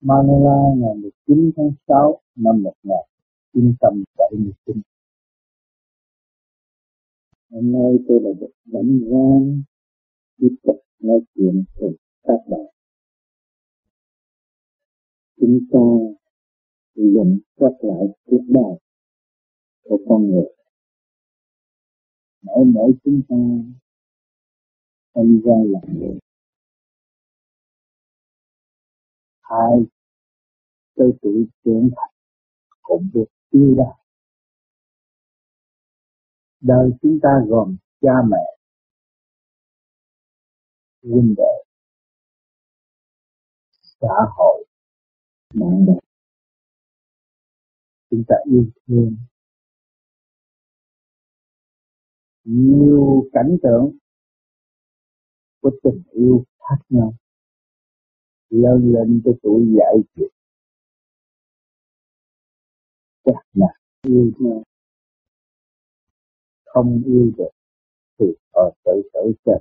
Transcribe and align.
Manila 0.00 0.56
ngày 0.76 0.94
19 1.26 1.52
tháng 1.56 1.72
6 1.88 2.20
năm 2.36 2.62
1979. 2.62 4.82
Hôm 7.50 7.72
nay 7.72 7.92
tôi 8.08 8.20
là 8.22 8.30
được 8.40 8.52
dẫn 8.64 9.00
gian 9.10 9.62
tiếp 10.38 10.56
tục 10.62 10.76
nói 10.98 11.20
chuyện 11.34 11.64
cùng 11.78 11.94
các 12.22 12.40
bạn. 12.50 12.66
Chúng 15.36 15.60
ta 15.72 15.78
dần 16.94 17.38
xét 17.60 17.72
lại 17.80 18.06
cuộc 18.26 18.44
đời 18.48 18.78
của 19.82 19.98
con 20.08 20.30
người. 20.30 20.48
Mỗi 22.42 22.64
mỗi 22.64 22.92
chúng 23.04 23.20
ta 23.28 23.36
sinh 25.14 25.40
ra 25.44 25.54
làm 25.72 25.98
người. 25.98 26.18
Hai 29.50 29.78
tới 30.96 31.10
tuổi 31.22 31.46
trưởng 31.64 31.90
thành 31.96 32.14
cũng 32.82 33.08
được 33.14 33.26
yêu 33.50 33.74
ra 33.78 33.84
Đời 36.60 36.90
chúng 37.02 37.18
ta 37.22 37.28
gồm 37.48 37.76
cha 38.00 38.12
mẹ, 38.30 38.56
huynh 41.02 41.34
đệ, 41.36 41.64
xã 44.00 44.14
hội, 44.36 44.64
bạn 45.54 45.86
bè. 45.86 45.92
Chúng 48.10 48.24
ta 48.28 48.34
yêu 48.44 48.66
thương. 48.86 49.16
Nhiều 52.44 53.30
cảnh 53.32 53.56
tượng 53.62 53.96
của 55.60 55.70
tình 55.82 56.02
yêu 56.12 56.44
khác 56.58 56.76
nhau 56.88 57.14
lớn 58.50 58.92
lên 58.94 59.20
tới 59.24 59.34
tuổi 59.42 59.66
dạy 59.78 59.94
chuyện 60.16 60.30
chắc 63.24 63.46
là 63.52 63.66
yêu 64.02 64.32
nhau. 64.38 64.62
Không 66.64 67.02
yêu 67.06 67.32
được 67.38 67.50
thì 68.18 68.26
ở 68.50 68.70
tự 68.84 69.02
tử 69.12 69.32
chết. 69.44 69.58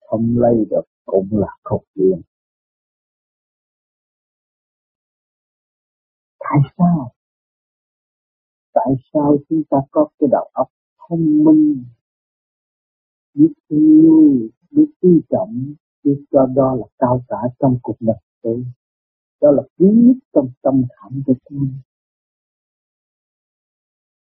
Không 0.00 0.38
lấy 0.38 0.64
được 0.70 0.82
cũng 1.04 1.28
là 1.32 1.56
khúc 1.64 1.84
duyên 1.94 2.22
tại 6.50 6.72
sao? 6.78 7.12
Tại 8.72 8.94
sao 9.12 9.38
chúng 9.48 9.62
ta 9.70 9.76
có 9.90 10.08
cái 10.18 10.28
đầu 10.32 10.50
óc 10.52 10.68
thông 10.98 11.44
minh, 11.44 11.84
biết 13.34 13.52
yêu 13.68 14.48
biết 14.70 14.86
quý 15.00 15.20
trọng 15.30 15.74
Chứ 16.04 16.24
cho 16.30 16.46
đó 16.46 16.74
là 16.74 16.86
cao 16.98 17.24
cả 17.28 17.36
trong 17.58 17.78
cuộc 17.82 17.96
đời 18.00 18.16
tôi. 18.42 18.64
Đó 19.40 19.50
là 19.50 19.62
quý 19.78 19.90
nhất 19.94 20.16
trong 20.32 20.50
tâm 20.62 20.82
khảm 20.96 21.22
của 21.26 21.34
tôi. 21.44 21.68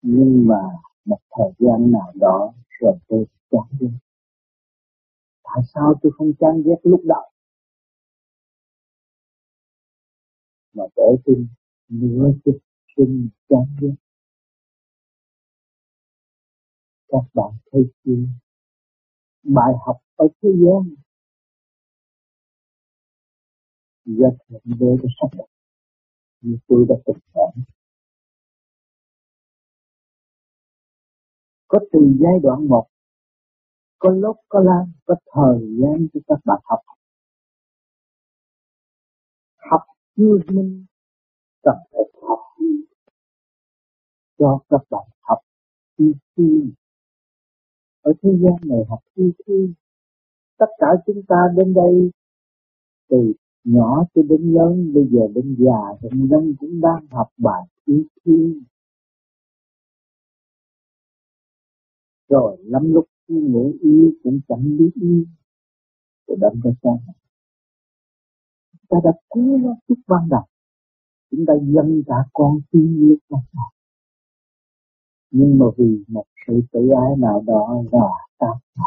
Nhưng 0.03 0.47
mà 0.47 0.63
một 1.05 1.19
thời 1.31 1.53
gian 1.59 1.93
nào 1.93 2.13
đó 2.15 2.55
rồi 2.81 2.99
tôi 3.09 3.27
chán 3.51 3.79
ghét. 3.81 3.99
Tại 5.43 5.63
sao 5.75 5.95
tôi 6.03 6.13
không 6.17 6.33
chán 6.41 6.63
ghét 6.65 6.81
lúc 6.83 7.01
đầu 7.05 7.31
mà 10.73 10.85
để 10.97 11.03
tôi 11.25 11.47
nửa 11.89 12.31
chút 12.45 12.59
sinh 12.97 13.29
chán 13.49 13.77
ghét. 13.81 13.95
Các 17.09 17.25
bạn 17.35 17.53
thấy 17.73 17.83
chưa? 18.05 18.27
Bài 19.43 19.73
học 19.87 19.97
ở 20.17 20.29
thế 20.43 20.49
gian 20.49 20.95
rất 24.05 24.37
là 24.49 24.59
về 24.65 24.97
cái 25.03 25.11
sắc 25.21 25.39
đẹp 25.39 25.45
như 26.41 26.59
tôi 26.69 26.87
đã 26.89 26.95
từng 27.07 27.19
nói 27.35 27.53
có 31.69 31.79
từ 31.93 32.01
giai 32.21 32.39
đoạn 32.43 32.69
một. 32.69 32.87
Có 33.99 34.11
lúc, 34.11 34.37
có 34.49 34.61
lan 34.61 34.93
có 35.07 35.15
thời 35.35 35.77
gian 35.81 36.09
cho 36.15 36.21
các 36.29 36.39
bạn 36.45 36.61
học. 36.65 36.81
Học 39.57 39.83
chưa 40.17 40.39
minh 40.49 40.87
cần 41.63 41.77
phải 41.93 42.03
học 42.23 42.39
cho 44.39 44.59
các 44.69 44.81
bạn 44.91 45.09
học 45.21 45.39
chi 45.99 46.13
chi 46.37 46.73
ở 48.01 48.13
thế 48.23 48.31
gian 48.43 48.69
này 48.69 48.79
học 48.89 49.01
chi 49.17 49.23
chi 49.47 49.75
tất 50.57 50.67
cả 50.79 50.87
chúng 51.07 51.23
ta 51.29 51.37
đến 51.57 51.75
đây 51.75 52.11
từ 53.09 53.33
nhỏ 53.65 54.05
cho 54.15 54.23
đến 54.23 54.55
lớn, 54.55 54.95
bây 54.95 55.05
giờ 55.11 55.21
đến 55.35 55.57
già 55.59 55.81
thằng 56.03 56.29
năm 56.31 56.55
cũng 56.59 56.81
đang 56.81 57.07
học 57.11 57.29
bài 57.37 57.63
ý 57.85 57.95
khi 58.25 58.63
rồi 62.29 62.57
lắm 62.61 62.93
lúc 62.93 63.07
ngủ 63.29 63.73
yêu 63.81 64.13
cũng 64.23 64.41
chẳng 64.49 64.77
biết 64.79 64.91
yêu 64.95 65.25
rồi 66.27 66.39
đâm 66.41 66.61
ra 66.65 66.71
sao? 66.83 66.99
Ta 68.89 68.97
đã 69.05 69.11
cứu 69.35 69.59
nó 69.59 69.77
chút 69.89 69.99
ban 70.09 70.29
đầu. 70.29 70.45
Chúng 71.31 71.45
ta 71.47 71.55
dâng 71.63 72.03
cả 72.07 72.15
con 72.33 72.61
tim 72.71 73.09
lúc 73.09 73.19
ban 73.31 73.43
đầu 73.53 73.71
nhưng 75.31 75.59
mà 75.59 75.67
vì 75.77 76.05
một 76.09 76.25
sự 76.47 76.61
tự 76.73 76.81
ái 76.81 77.17
nào 77.19 77.45
đó 77.47 77.83
là 77.93 78.09
ta 78.39 78.47
phải 78.75 78.85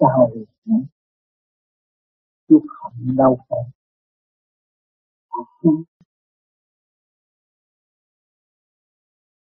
sao 0.00 0.30
chút 2.50 2.62
hận 2.82 3.16
đau 3.16 3.38
khổ. 3.48 3.64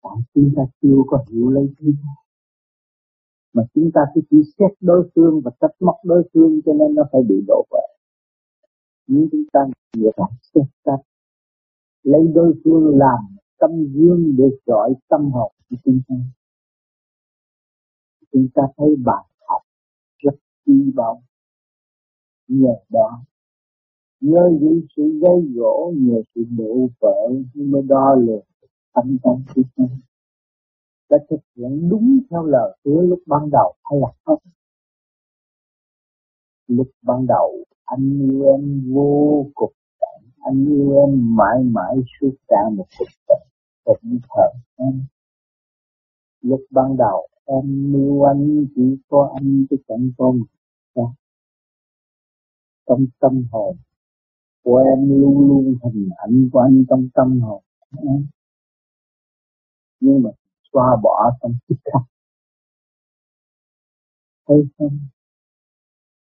Tại 0.03 0.17
chúng 0.33 0.53
ta 0.55 0.63
chưa 0.81 0.97
có 1.07 1.25
hiểu 1.29 1.49
lấy 1.49 1.73
thứ 1.79 1.87
mà 3.53 3.63
chúng 3.73 3.91
ta 3.93 4.01
cứ 4.15 4.21
chỉ 4.29 4.37
xét 4.59 4.71
đối 4.81 5.09
phương 5.15 5.41
và 5.45 5.51
trách 5.61 5.75
móc 5.79 5.95
đối 6.03 6.29
phương 6.33 6.61
cho 6.65 6.73
nên 6.73 6.95
nó 6.95 7.03
phải 7.11 7.21
bị 7.29 7.35
đổ 7.47 7.65
vỡ. 7.71 7.87
Nếu 9.07 9.27
chúng 9.31 9.43
ta 9.53 9.59
nhiều 9.97 10.11
phải 10.17 10.31
xét 10.53 10.65
trách 10.85 11.01
lấy 12.03 12.21
đối 12.35 12.53
phương 12.63 12.97
làm 12.97 13.37
tâm 13.59 13.71
dương 13.93 14.35
để 14.37 14.49
gọi 14.65 14.93
tâm 15.07 15.31
hồn 15.31 15.51
của 15.69 15.75
chúng 15.85 16.01
ta 16.07 16.15
chúng 18.31 18.47
ta 18.53 18.63
thấy 18.77 18.95
bài 19.05 19.25
học 19.47 19.61
rất 20.17 20.35
chi 20.65 20.91
bao 20.95 21.23
nhờ 22.47 22.75
đó 22.89 23.21
nhờ 24.21 24.49
những 24.61 24.81
sự 24.95 25.19
gây 25.21 25.53
gỗ, 25.55 25.93
nhờ 25.97 26.21
sự 26.35 26.45
mụ 26.49 26.89
vợ 26.99 27.29
mới 27.55 27.81
đo 27.81 28.15
lường 28.15 28.45
tâm 28.93 29.17
tâm 29.23 29.43
của 29.55 29.61
chúng. 29.75 29.99
Đã 31.09 31.17
thực 31.29 31.39
hiện 31.55 31.89
đúng 31.89 32.19
theo 32.29 32.43
lời 32.43 32.77
hứa 32.85 33.01
lúc 33.01 33.19
ban 33.25 33.49
đầu 33.51 33.73
hay 33.83 33.99
là 33.99 34.07
không? 34.25 34.39
Lúc 36.67 36.87
ban 37.01 37.27
đầu, 37.27 37.63
anh 37.85 38.19
yêu 38.19 38.43
em 38.43 38.93
vô 38.93 39.45
cùng 39.55 39.73
anh 40.39 40.65
yêu 40.65 40.99
em 40.99 41.35
mãi 41.35 41.63
mãi 41.63 41.95
suốt 42.19 42.31
cả 42.47 42.69
một 42.75 42.85
cuộc 42.99 43.05
đời 43.27 43.39
cũng 43.83 44.19
thở 44.29 44.49
em. 44.75 45.01
Lúc 46.41 46.61
ban 46.71 46.97
đầu, 46.97 47.27
em 47.45 47.93
yêu 47.95 48.23
anh 48.23 48.65
chỉ 48.75 48.97
có 49.09 49.31
anh 49.35 49.65
chứ 49.69 49.75
chẳng 49.87 50.11
có 50.17 50.31
một 50.31 50.45
trong 52.87 53.05
tâm 53.19 53.43
hồn. 53.51 53.77
Của 54.63 54.77
em 54.77 55.09
luôn 55.19 55.47
luôn 55.47 55.77
hình 55.83 56.09
ảnh 56.17 56.49
của 56.51 56.59
anh 56.59 56.85
trong 56.89 57.09
tâm 57.13 57.41
hồn. 57.41 57.63
Em 57.97 58.27
nhưng 59.99 60.23
mà 60.23 60.29
xóa 60.73 60.97
bỏ 61.03 61.31
trong 61.41 61.53
tích 61.67 61.79
khắc 61.85 62.01
thấy 64.47 64.57
không? 64.77 64.99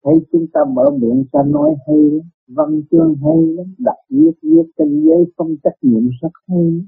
Thấy 0.03 0.13
chúng 0.31 0.45
ta 0.53 0.59
mở 0.73 0.89
miệng 0.99 1.25
ta 1.31 1.39
nói 1.45 1.75
hay 1.87 1.97
lắm. 1.97 2.29
Văn 2.47 2.81
chương 2.91 3.15
hay 3.23 3.41
lắm. 3.55 3.75
Đặt 3.77 3.97
viết 4.09 4.31
viết 4.41 4.71
trên 4.77 5.03
giấy 5.05 5.33
không 5.37 5.55
trách 5.63 5.77
nhiệm 5.81 6.09
rất 6.21 6.31
hay 6.47 6.87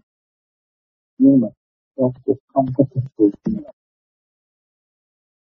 nhưng 1.19 1.39
mà 1.41 1.47
rốt 1.95 2.11
cuộc 2.25 2.37
không 2.53 2.65
có 2.77 2.83
thực 2.95 3.01
hiện 3.19 3.63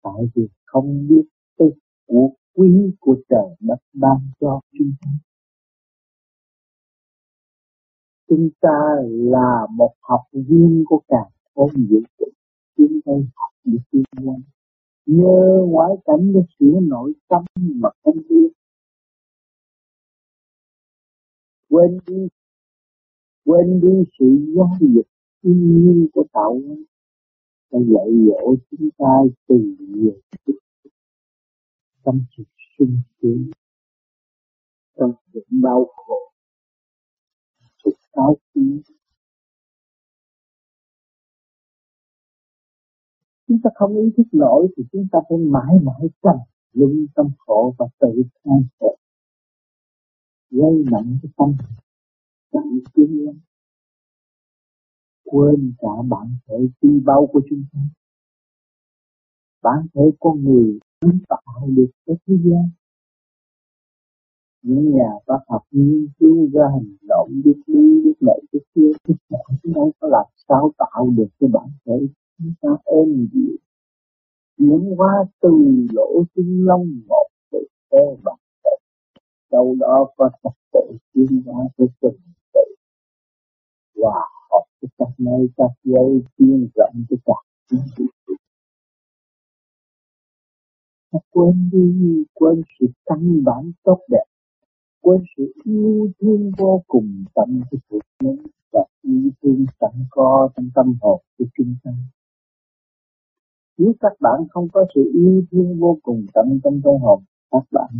tại 0.03 0.23
vì 0.35 0.49
không 0.65 1.07
biết 1.09 1.25
cái 1.59 1.69
cuộc 2.07 2.35
quý 2.55 2.95
của 3.01 3.17
trời 3.29 3.57
đất 3.61 3.79
ban 3.93 4.19
cho 4.41 4.61
chúng 4.73 4.93
ta 5.01 5.11
chúng 8.29 8.49
ta 8.61 8.79
là 9.09 9.67
một 9.71 9.95
học 10.01 10.21
viên 10.33 10.85
của 10.87 11.01
cả 11.09 11.25
không 11.55 11.71
vũ 11.91 12.01
trụ. 12.19 12.25
Chúng 12.77 13.01
ta 13.05 13.13
học 13.35 13.51
được 13.65 13.79
tiên 13.91 14.03
quan 14.25 14.41
Nhờ 15.07 15.65
ngoại 15.69 15.93
cảnh 16.05 16.33
để 16.35 16.41
sửa 16.59 16.81
nội 16.81 17.13
tâm 17.29 17.45
mà 17.57 17.89
không 18.05 18.17
biết. 18.29 18.49
Quên 21.69 21.99
đi. 22.07 22.29
Quên 23.45 23.81
đi 23.81 24.05
sự 24.19 24.27
giáo 24.57 24.71
dục 24.81 25.07
thiên 25.43 25.85
nhiên 25.85 26.09
của 26.13 26.25
tạo 26.33 26.61
hóa. 26.67 26.77
Đã 27.73 27.79
dạy 27.79 28.27
dỗ 28.27 28.55
chúng 28.71 28.89
ta 28.99 29.13
từ 29.49 29.55
nhiều 29.79 30.21
chút 30.47 30.59
trong 32.05 32.21
sự 32.37 32.43
sung 32.79 32.99
sướng 33.23 33.51
trong 34.97 35.13
sự 35.33 35.41
đau 35.51 35.93
khổ. 35.97 36.21
Cao 38.13 38.37
quý 38.55 38.83
chúng 43.49 43.59
ta 43.65 43.71
không 43.75 43.97
ý 43.97 44.11
thức 44.17 44.27
nổi 44.33 44.69
thì 44.77 44.83
chúng 44.93 45.07
ta 45.13 45.19
phải 45.29 45.39
mãi 45.39 45.75
mãi 45.83 46.09
trầm 46.23 46.37
luân 46.73 47.07
tâm 47.15 47.27
khổ 47.39 47.75
và 47.79 47.87
tự 48.01 48.23
than 48.45 48.63
khổ 48.79 48.99
gây 50.51 50.85
nặng 50.91 51.19
cái 51.23 51.33
tâm 51.37 51.57
tự 52.53 52.61
tiến 52.95 53.27
lắm 53.27 53.41
quên 55.25 55.75
cả 55.79 55.89
bản 56.09 56.37
thể 56.47 56.55
chi 56.81 56.89
bao 57.05 57.29
của 57.33 57.41
chúng 57.51 57.65
ta. 57.73 57.79
Bản 59.63 59.87
thể 59.95 60.03
con 60.21 60.45
người 60.45 60.79
tạo 61.29 61.69
được 61.77 61.91
cái 62.07 62.17
thế 62.27 62.35
gian. 62.45 62.71
Những 64.63 64.97
nhà 64.97 65.11
bác 65.27 65.39
học 65.49 65.63
nghiên 65.71 66.09
cứu 66.19 66.49
ra 66.53 66.65
hành 66.73 66.97
động, 67.09 67.31
biết 67.45 67.57
lý, 67.67 68.03
biết 68.05 68.15
lợi, 68.21 68.41
biết 68.53 68.61
kia 68.75 68.93
biết 69.09 69.15
cái 69.31 69.41
chúng 69.63 69.73
ta 69.75 69.81
có 70.01 70.09
làm 70.09 70.27
sao 70.49 70.73
tạo 70.79 71.11
được 71.17 71.29
cái 71.41 71.51
bản 71.53 71.69
thể 71.87 72.07
chúng 72.39 72.55
ta 72.61 72.69
êm 72.85 73.29
dịu. 73.33 73.57
Chuyển 74.59 74.95
hóa 74.97 75.25
từ 75.41 75.51
lỗ 75.93 76.25
chân 76.37 76.65
lông 76.65 77.01
một 77.09 77.29
từ 77.51 77.59
tế 77.91 78.17
bản 78.25 78.37
thể 78.65 78.71
đâu 79.51 79.77
đó 79.81 80.07
có 80.17 80.31
tập 80.43 80.53
tự 80.73 80.97
chuyển 81.15 81.43
hóa 81.47 81.65
cái 81.77 81.87
từng 82.01 82.19
tự. 82.55 82.61
Và 83.95 84.21
học 84.51 84.63
cái 84.81 84.89
các 84.99 85.09
nơi, 85.19 85.49
các 85.57 85.71
giới 85.85 86.23
chuyên 86.39 86.69
rộng 86.75 87.05
cái 87.09 87.19
trị 87.97 88.05
ta 91.15 91.21
quên 91.31 91.71
đi 91.73 92.25
quên 92.35 92.63
sự 92.81 92.87
căn 93.07 93.45
bản 93.45 93.73
tốt 93.83 94.01
đẹp. 94.11 94.25
Quên 95.01 95.23
sự 95.37 95.53
yêu 95.65 96.11
thương 96.21 96.53
vô 96.59 96.83
cùng 96.87 97.25
tận 97.35 97.61
của 97.71 97.79
sự 97.91 97.99
nhân 98.23 98.37
và 98.73 98.85
yêu 99.03 99.31
thương 99.43 99.67
sẵn 99.81 100.05
có 100.11 100.49
trong 100.57 100.71
tâm 100.75 100.95
hồn 101.01 101.21
của 101.39 101.45
chúng 101.57 101.75
ta 101.85 101.91
nếu 103.79 103.93
các 104.01 104.13
bạn 104.21 104.41
không 104.51 104.69
có 104.73 104.85
sự 104.95 105.11
yêu 105.15 105.45
thương 105.51 105.81
vô 105.81 105.99
cùng 106.03 106.27
tận 106.35 106.61
trong 106.65 106.81
tâm 106.85 106.95
hồn, 107.03 107.23
các 107.51 107.65
bạn 107.73 107.91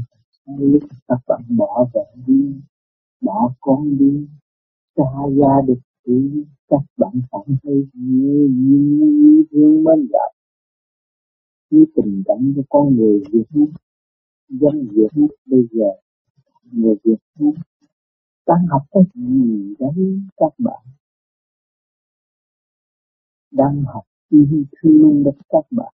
lúc 0.59 0.83
các 1.09 1.19
bạn 1.29 1.43
bỏ 1.57 1.89
vợ 1.95 2.07
đi, 2.27 2.55
bỏ 3.21 3.53
con 3.61 3.99
đi, 3.99 4.27
xa 4.97 5.05
gia 5.37 5.61
được 5.67 5.81
thì 6.07 6.45
các 6.69 6.83
bạn 6.97 7.13
cảm 7.33 7.57
thấy 7.63 7.87
nhiều 7.93 8.49
nhiều 8.49 9.09
yêu 9.09 9.45
thương 9.51 9.85
mến. 9.85 10.07
gặp 10.13 10.44
như 11.71 11.85
tình 11.95 12.23
cảm 12.27 12.53
của 12.57 12.63
con 12.69 12.97
người 12.97 13.23
Việt 13.33 13.45
Nam, 13.51 13.69
dân 14.49 14.89
Việt 14.93 15.09
Nam 15.15 15.29
bây 15.47 15.67
giờ, 15.71 15.91
người 16.73 16.95
Việt 17.05 17.19
Nam 17.39 17.53
đang 18.47 18.67
học 18.71 18.83
cái 18.91 19.03
gì 19.15 19.75
đấy 19.79 20.21
các 20.37 20.55
bạn, 20.59 20.83
đang 23.51 23.83
học 23.83 24.05
yêu 24.29 24.65
thương 24.83 25.23
đất 25.25 25.37
các 25.49 25.67
bạn. 25.71 25.95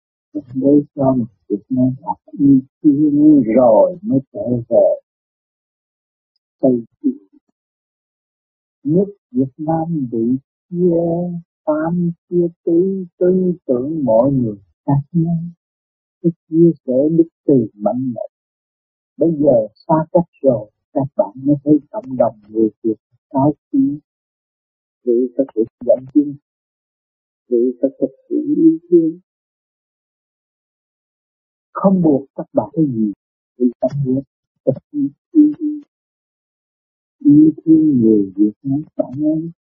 Để 0.54 0.84
cho 0.96 1.16
một 1.16 1.26
Việt 1.50 1.64
Nam 1.70 1.90
học 2.02 2.18
yêu 2.40 2.60
thương 2.84 3.42
rồi 3.56 3.98
mới 4.02 4.20
trở 4.34 4.48
về 4.70 5.00
Tây 6.60 6.84
Kỳ. 7.02 7.10
Nước 8.84 9.06
Việt 9.32 9.52
Nam 9.58 10.08
bị 10.12 10.38
chia 10.70 10.96
tam 11.66 12.12
chia 12.30 12.48
tứ, 12.66 13.06
tư 13.18 13.54
tưởng 13.68 14.06
mọi 14.06 14.32
người 14.32 14.58
các 14.88 15.02
nhân 15.12 15.52
cái 16.22 16.32
chia 16.50 16.72
sẻ 16.86 16.94
đức 17.18 17.30
từ 17.46 17.68
mạnh 17.74 18.14
mẽ. 18.14 18.22
Bây 19.18 19.30
giờ 19.40 19.68
xa 19.88 19.96
cách 20.12 20.30
rồi, 20.42 20.72
các 20.94 21.08
bạn 21.18 21.32
mới 21.36 21.56
thấy 21.64 21.74
cộng 21.92 22.18
đồng 22.18 22.40
người 22.50 22.70
Việt 22.84 22.96
cao 23.30 23.54
quý 23.72 24.00
vì 25.04 25.34
có 25.38 25.44
thể 25.56 25.62
dẫn 25.86 26.06
chứng 26.14 26.36
vì 27.50 27.58
có 27.82 27.88
thực 28.00 28.14
sự 28.30 28.36
yêu 28.56 28.78
thương 28.90 29.20
không 31.72 32.02
buộc 32.02 32.28
các 32.36 32.48
bạn 32.54 32.70
cái 32.74 32.86
gì, 32.86 33.12
vì 33.58 33.66
tâm 33.80 33.92
huyết 34.06 34.24
thực 34.66 34.74
sự 34.92 35.00
yêu 35.32 35.52
thương 35.58 35.82
yêu 37.20 37.52
thương 37.66 38.02
người 38.02 38.32
Việt 38.36 38.52
Nam 38.64 38.82
bạn 38.98 39.12
ơi 39.24 39.52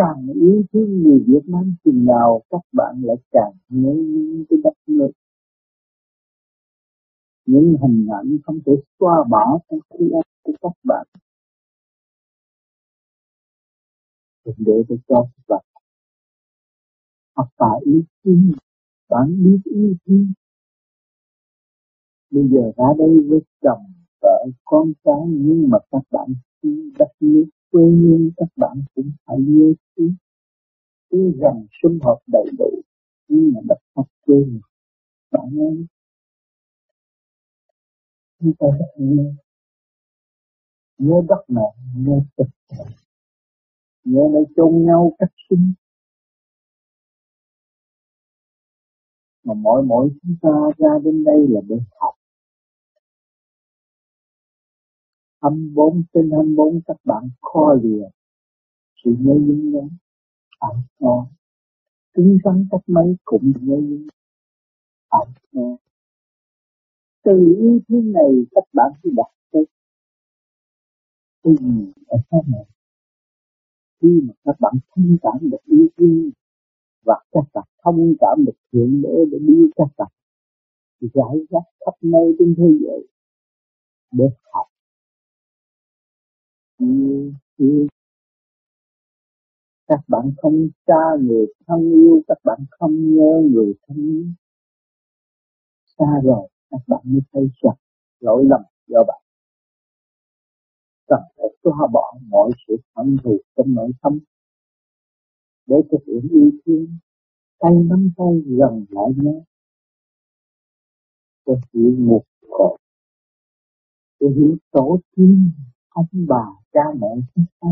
càng 0.00 0.26
yêu 0.34 0.62
thương 0.72 1.02
người 1.02 1.24
Việt 1.26 1.44
Nam 1.46 1.74
chừng 1.84 2.04
nào, 2.06 2.42
các 2.50 2.60
bạn 2.72 3.02
lại 3.02 3.16
càng 3.30 3.52
nhớ 3.68 3.92
những 3.94 4.44
cái 4.50 4.58
đất 4.64 4.74
nước. 4.86 5.10
Những 7.46 7.76
hình 7.82 8.06
ảnh 8.20 8.36
không 8.44 8.58
thể 8.66 8.72
xóa 9.00 9.24
bỏ 9.30 9.58
trong 9.70 9.80
ký 9.90 10.04
ức 10.10 10.22
của 10.42 10.52
các 10.62 10.72
bạn. 10.84 11.06
Đừng 14.44 14.54
để 14.58 14.72
tôi 14.88 14.98
cho 15.08 15.26
các 15.36 15.42
bạn. 15.48 15.64
Học 17.36 17.48
tại 17.56 17.80
yêu 17.84 18.02
thương 18.24 18.52
bạn 19.08 19.44
biết 19.44 19.60
yêu 19.64 19.94
thương 20.06 20.32
bây 22.30 22.48
giờ 22.48 22.72
ra 22.76 22.84
đây 22.98 23.20
với 23.28 23.40
chồng, 23.62 23.92
vợ, 24.22 24.46
con 24.64 24.92
cái, 25.04 25.26
nhưng 25.28 25.70
mà 25.70 25.78
các 25.90 26.02
bạn 26.10 26.34
đất 26.98 27.08
nước 27.20 27.44
quê 27.70 27.82
hương 27.82 28.30
các 28.36 28.48
bạn 28.56 28.82
cũng 28.94 29.12
phải 29.24 29.36
nhớ 29.40 29.72
chứ 29.96 30.12
cứ 31.10 31.32
rằng 31.40 31.66
sum 31.82 31.98
họp 32.02 32.18
đầy 32.26 32.44
đủ, 32.58 32.82
nhưng 33.28 33.52
mà 33.54 33.60
đất 33.68 33.78
pháp 33.94 34.02
quê 34.26 34.36
hương 34.36 34.60
bạn 35.30 35.58
ơi, 35.58 35.86
chúng 38.40 38.52
ta 38.58 38.66
rất 38.78 38.86
nhớ 38.96 39.34
nhớ 40.98 41.22
đất 41.28 41.44
mẹ 41.48 41.62
nhớ 41.96 42.20
tất 42.36 42.44
cả 42.68 42.76
nhớ 44.04 44.20
nơi 44.32 44.44
chôn 44.56 44.84
nhau 44.84 45.12
cách 45.18 45.32
sinh. 45.50 45.72
Mà 49.44 49.54
mỗi 49.54 49.82
mỗi 49.82 50.10
chúng 50.22 50.36
ta 50.42 50.50
ra 50.78 50.88
đến 51.04 51.24
đây 51.24 51.46
là 51.48 51.60
để 51.68 51.76
học. 52.00 52.14
24 55.42 56.02
trên 56.14 56.30
24 56.30 56.80
các 56.86 56.96
bạn 57.04 57.30
kho 57.40 57.74
lìa. 57.82 58.08
Sự 59.04 59.10
nhớ 59.18 59.34
dính 59.46 59.70
nhớ 59.72 59.80
phải 60.60 60.74
cho 61.00 61.26
tính 62.14 62.38
rắn 62.44 62.66
cách 62.70 62.84
mấy 62.86 63.16
cũng 63.24 63.52
nhớ 63.60 63.76
dính 63.88 64.06
phải 65.10 65.26
cho 65.52 65.76
từ 67.24 67.56
ý 67.58 67.80
thứ 67.88 68.00
này 68.04 68.46
các 68.50 68.64
bạn 68.72 68.92
sẽ 69.04 69.10
đặt 69.16 69.30
tới 69.52 69.64
cái 71.42 71.54
gì 71.60 71.92
ở 72.06 72.18
sau 72.30 72.44
này, 72.48 72.64
khi 74.02 74.20
mà 74.26 74.34
các 74.44 74.56
bạn 74.60 74.74
thông 74.90 75.16
cảm 75.22 75.50
được 75.50 75.64
ý 75.64 75.88
thương 75.96 76.30
và 77.04 77.14
các 77.32 77.44
bạn 77.54 77.64
thông 77.84 78.14
cảm 78.20 78.44
được 78.44 78.52
thượng 78.72 79.02
đế 79.02 79.24
để 79.32 79.38
đưa 79.38 79.66
các 79.76 79.88
bạn 79.98 80.12
giải 81.00 81.46
rác 81.50 81.64
khắp 81.84 81.94
nơi 82.02 82.34
trên 82.38 82.54
thế 82.58 82.78
giới 82.80 83.06
để 84.12 84.24
học 84.52 84.66
như 86.80 87.32
yêu 87.56 87.86
các 89.90 90.00
bạn 90.08 90.30
không 90.36 90.68
xa 90.86 91.16
người 91.20 91.46
thân 91.66 91.92
yêu, 91.92 92.22
các 92.28 92.38
bạn 92.44 92.58
không 92.70 93.14
nhớ 93.14 93.42
người 93.50 93.74
thân 93.86 93.96
yêu. 93.96 94.26
Xa 95.98 96.20
rồi, 96.24 96.48
các 96.70 96.80
bạn 96.86 97.00
mới 97.04 97.20
thấy 97.32 97.48
rằng 97.62 97.76
lỗi 98.20 98.44
lầm 98.48 98.60
do 98.86 99.04
bạn. 99.08 99.22
Cần 101.06 101.20
phải 101.36 101.46
xóa 101.64 101.86
bỏ 101.92 102.14
mọi 102.28 102.50
sự 102.68 102.76
hận 102.96 103.16
thù 103.24 103.40
trong 103.56 103.74
nội 103.74 103.90
tâm. 104.02 104.18
Để 105.66 105.76
thực 105.90 105.98
hiện 106.06 106.28
yêu 106.30 106.50
thương, 106.66 106.86
tay 107.58 107.72
nắm 107.74 108.10
tay 108.16 108.42
gần 108.46 108.84
lại 108.88 109.08
nhau. 109.16 109.44
Để 111.46 111.54
hiểu 111.72 111.94
một 111.98 112.22
cội 112.48 112.78
để 114.20 114.26
hiểu 114.36 114.56
tổ 114.70 115.00
tiên 115.16 115.52
ông 115.90 116.06
bà 116.28 116.44
cha 116.72 116.80
mẹ 117.00 117.08
chúng 117.34 117.44
ta 117.60 117.68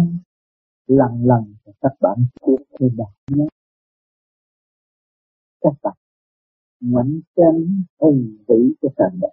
lần 0.87 1.25
lần 1.25 1.55
các 1.81 1.93
bạn 2.01 2.17
cuộc 2.41 2.61
đời 2.81 2.91
bạn 2.97 3.13
nhé 3.27 3.47
các 5.61 5.73
bạn 5.83 5.97
mảnh 6.81 7.21
chân 7.37 7.85
hùng 7.99 8.37
vĩ 8.49 8.75
của 8.81 8.89
thành 8.97 9.19
đất. 9.21 9.29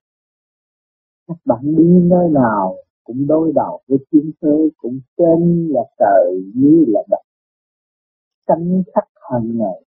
Các 1.27 1.37
bạn 1.45 1.75
đi 1.77 1.99
nơi 2.03 2.29
nào 2.29 2.75
cũng 3.03 3.27
đối 3.27 3.51
đầu 3.55 3.81
với 3.87 3.97
thiên 4.11 4.31
thế 4.41 4.69
cũng 4.77 4.99
trên 5.17 5.67
là 5.67 5.81
trời 5.99 6.43
dưới 6.55 6.85
là 6.87 7.01
đất. 7.09 7.21
Tranh 8.47 8.83
khắc 8.95 9.07
hàng 9.31 9.57
ngày. 9.57 9.83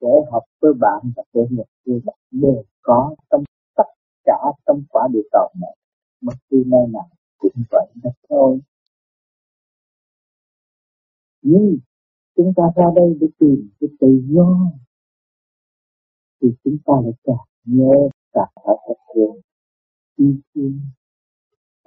Để 0.00 0.08
học 0.30 0.42
với 0.60 0.72
bạn 0.80 1.12
và 1.16 1.22
kẻ 1.32 1.40
nhập 1.50 1.66
với 1.86 2.00
bạn 2.04 2.16
đều 2.30 2.62
có 2.82 3.14
trong 3.30 3.44
tất 3.76 3.88
cả 4.24 4.38
trong 4.66 4.82
quả 4.90 5.08
địa 5.12 5.28
cầu 5.32 5.48
này 5.60 5.76
bất 6.20 6.34
cứ 6.50 6.62
nơi 6.66 6.86
nào 6.92 7.08
cũng 7.38 7.52
vậy 7.70 7.86
đó 8.02 8.10
thôi. 8.28 8.60
Nhưng 11.42 11.78
chúng 12.36 12.52
ta 12.56 12.62
ra 12.76 12.84
đây 12.96 13.16
để 13.20 13.26
tìm 13.38 13.70
cái 13.80 13.90
tự 14.00 14.22
do, 14.28 14.70
thì 16.40 16.48
chúng 16.64 16.78
ta 16.84 16.92
lại 17.04 17.12
càng 17.24 17.46
nhớ 17.64 18.08
càng 18.32 18.52
phải 18.54 18.76
thật 18.86 18.94
hiện 19.14 19.40
yêu 20.16 20.34
thương. 20.54 20.80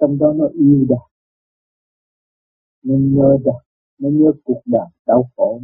Trong 0.00 0.18
đó 0.18 0.32
nó 0.32 0.46
yêu 0.46 0.86
đời 0.88 0.98
nên 2.82 3.14
nhớ 3.14 3.38
đời 3.44 3.64
nó 3.98 4.08
nhớ 4.08 4.32
cuộc 4.44 4.62
đời 4.66 4.86
đau 5.06 5.30
khổ 5.36 5.60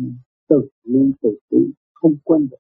từ 0.49 0.69
ly 0.83 1.13
từ 1.23 1.39
tí 1.49 1.57
không 1.93 2.17
quên 2.25 2.49
được. 2.51 2.57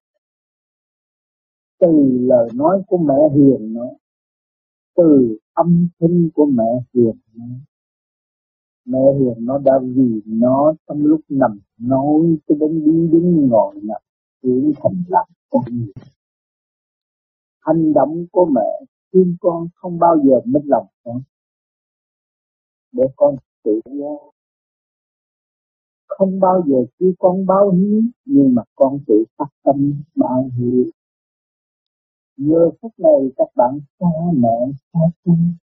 Từ 1.78 1.88
lời 2.20 2.48
nói 2.54 2.82
của 2.86 2.98
mẹ 2.98 3.14
hiền 3.34 3.74
nó 3.74 3.90
từ 4.96 5.38
âm 5.64 5.88
thanh 6.00 6.30
của 6.34 6.46
mẹ 6.46 6.70
hiền. 6.94 7.16
Nó 7.34 7.44
mẹ 8.84 8.98
hiền 9.18 9.46
nó 9.46 9.58
đã 9.58 9.72
vì 9.82 10.20
nó 10.26 10.74
trong 10.88 11.04
lúc 11.06 11.20
nằm 11.28 11.58
nói 11.78 12.38
cho 12.48 12.54
đến 12.60 12.84
đi 12.84 13.08
đến 13.12 13.48
ngồi 13.48 13.74
nằm 13.82 14.02
chuyển 14.42 14.72
thành 14.82 15.02
làm 15.08 15.26
con 15.50 15.62
người. 15.70 15.92
Hành 17.60 17.92
động 17.92 18.26
của 18.32 18.46
mẹ 18.54 18.86
khuyên 19.12 19.36
con 19.40 19.68
không 19.74 19.98
bao 19.98 20.16
giờ 20.24 20.40
mất 20.44 20.60
lòng 20.64 20.86
con. 21.04 21.22
Để 22.92 23.04
con 23.16 23.36
tự 23.64 23.80
do. 23.84 24.18
Không 26.08 26.40
bao 26.40 26.62
giờ 26.66 26.76
chứ 26.98 27.14
con 27.18 27.46
báo 27.46 27.70
hiếu, 27.70 28.02
nhưng 28.24 28.54
mà 28.54 28.62
con 28.74 28.98
tự 29.06 29.24
phát 29.36 29.48
tâm 29.62 30.02
báo 30.16 30.50
hiếu 30.58 30.84
giờ 32.38 32.70
phút 32.82 32.92
này 32.98 33.32
các 33.36 33.48
bạn 33.56 33.80
xa 34.00 34.06
mẹ, 34.34 34.72
xa 34.92 35.00
chân 35.24 35.54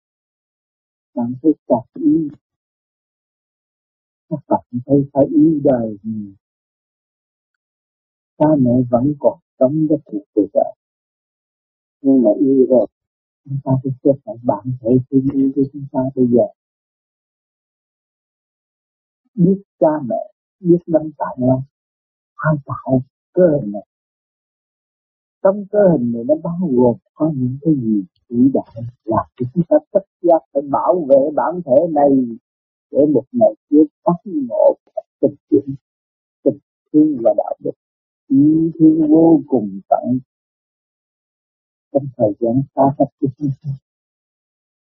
bạn 1.15 1.35
phải 1.43 1.53
chặt 1.69 2.01
yêu 2.01 2.29
các 4.29 4.41
bạn 4.49 4.65
thấy 4.87 5.09
phải 5.13 5.25
yêu 5.27 5.61
đời 5.65 5.99
gì? 6.03 6.35
Cha 8.39 8.47
mẹ 8.59 8.71
vẫn 8.91 9.15
còn 9.19 9.39
sống 9.59 9.87
rất 9.87 9.97
cuộc 10.05 10.25
đời 10.37 10.47
đời 10.55 10.75
nhưng 12.01 12.23
mà 12.23 12.31
yêu 12.41 12.67
rồi, 12.69 12.87
chúng 13.45 13.59
ta 13.65 13.73
phải 13.83 13.93
xếp 14.05 14.21
lại 14.25 14.37
bạn 14.43 14.65
thể 14.81 14.91
thương 15.11 15.27
yêu 15.35 15.51
của 15.55 15.63
chúng 15.73 15.87
ta 15.93 16.01
bây 16.15 16.27
giờ. 16.27 16.47
Biết 19.35 19.63
cha 19.81 19.89
mẹ, 20.09 20.33
biết 20.61 20.79
đánh 20.87 21.11
tạo 21.19 21.37
ra 21.39 21.55
ai 22.35 22.55
tạo 22.67 23.03
cơ 23.33 23.61
này 23.67 23.83
trong 25.45 25.65
cơ 25.71 25.79
hình 25.93 26.13
này 26.13 26.23
nó 26.29 26.35
bao 26.45 26.69
gồm 26.73 26.97
có 27.15 27.33
những 27.37 27.59
cái 27.63 27.75
gì? 27.75 28.05
Vĩ 28.29 28.51
đại 28.55 28.83
là 29.05 29.27
chúng 29.37 29.65
ta 29.69 29.77
tất 29.93 30.05
giác 30.23 30.39
phải 30.53 30.63
bảo 30.71 31.07
vệ 31.09 31.31
bản 31.35 31.61
thể 31.67 31.87
này 31.93 32.11
để 32.91 32.99
một 33.15 33.25
ngày 33.33 33.55
trước 33.71 33.85
phát 34.05 34.19
ngộ 34.25 34.77
tịch 35.21 35.35
chuyển 35.51 35.75
tịch 36.45 36.63
thương 36.93 37.17
và 37.25 37.35
đạo 37.37 37.57
đức. 37.59 37.73
Ý 38.29 38.73
thương 38.79 39.09
vô 39.09 39.41
cùng 39.49 39.81
tận 39.89 40.19
trong 41.93 42.07
thời 42.17 42.33
gian 42.41 42.63
xa 42.75 42.83
cách 42.99 43.09
của 43.21 43.29
chúng 43.39 43.51
ta. 43.63 43.71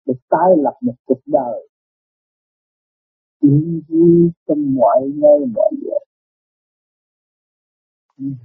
Để 0.06 0.14
tái 0.28 0.50
lập 0.56 0.74
một 0.80 0.94
cuộc 1.04 1.20
đời. 1.26 1.68
Yên 3.40 3.82
vui 3.88 4.30
trong 4.46 4.74
mọi 4.74 5.12
nơi, 5.14 5.46
mọi 5.54 5.70
giờ 5.82 5.98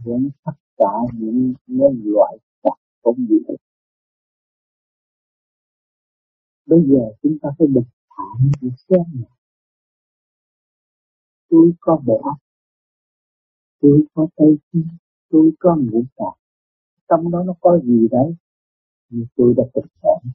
hưởng 0.05 0.29
tất 0.43 0.51
cả 0.81 0.93
những 1.13 1.53
nhân 1.67 2.01
loại 2.05 2.37
hoặc 2.63 2.79
công 3.01 3.25
việc 3.29 3.55
bây 6.65 6.79
giờ 6.87 7.03
chúng 7.23 7.37
ta 7.41 7.49
phải 7.59 7.67
bình 7.67 7.83
thản 8.09 8.51
để 8.61 8.69
xem 8.89 9.01
này 9.13 9.31
tôi 11.49 11.71
có 11.79 12.01
bộ 12.05 12.21
óc 12.23 12.37
tôi 13.81 14.03
có 14.13 14.27
tay 14.35 14.47
chân 14.73 14.83
tôi 15.29 15.51
có 15.59 15.75
ngũ 15.75 16.03
tạng. 16.15 16.37
Trong 17.09 17.31
đó 17.31 17.43
nó 17.43 17.53
có 17.61 17.79
gì 17.83 18.07
đấy, 18.11 18.35
nhưng 19.09 19.25
tôi 19.35 19.53
đã 19.57 19.63
thực 19.75 19.85
hiện 20.03 20.31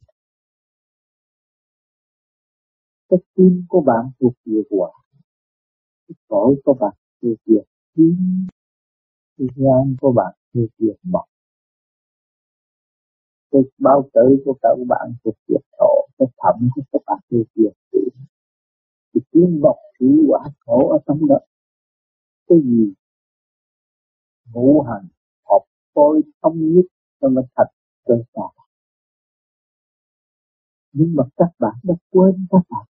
cái 3.08 3.18
tim 3.34 3.64
của 3.68 3.80
bạn 3.80 4.10
thuộc 4.20 4.34
về 4.44 4.62
quả, 4.70 4.90
cái 6.08 6.14
phổi 6.28 6.56
của 6.64 6.74
bạn 6.74 6.94
thuộc 7.22 7.38
về 7.46 7.56
tim 7.94 8.46
cái 9.38 9.48
gan 9.56 9.96
của 10.00 10.12
bạn 10.12 10.34
thuộc 10.54 10.70
diệt 10.78 10.96
mật 11.02 11.24
cái 13.50 13.62
bao 13.78 14.08
tử 14.12 14.42
của 14.44 14.56
các 14.62 14.76
bạn 14.88 15.14
thuộc 15.24 15.34
diệt 15.48 15.60
thổ, 15.78 16.08
cái 16.18 16.28
thẩm 16.38 16.68
của 16.74 16.82
các 16.92 16.98
bạn 17.06 17.18
thuộc 17.30 17.46
diệt 17.54 17.72
thủy 17.92 18.02
cái 19.14 19.20
tim 19.30 19.60
bọc 19.60 19.76
thủy 19.98 20.08
quả 20.28 20.40
khổ 20.60 20.88
ở 20.88 20.98
trong 21.06 21.28
đó. 21.28 21.38
Cái 22.48 22.58
gì? 22.64 22.92
Ngũ 24.52 24.82
hành 24.82 25.08
hợp 25.48 25.64
phôi 25.94 26.22
thống 26.42 26.74
nhất 26.74 26.84
cho 27.20 27.28
nó 27.28 27.42
thật 27.56 27.66
cơ 28.04 28.14
sở 28.34 28.42
nhưng 30.92 31.14
mà 31.16 31.24
các 31.36 31.50
bạn 31.58 31.74
đã 31.82 31.94
quên 32.10 32.46
các 32.50 32.62
bạn. 32.68 32.86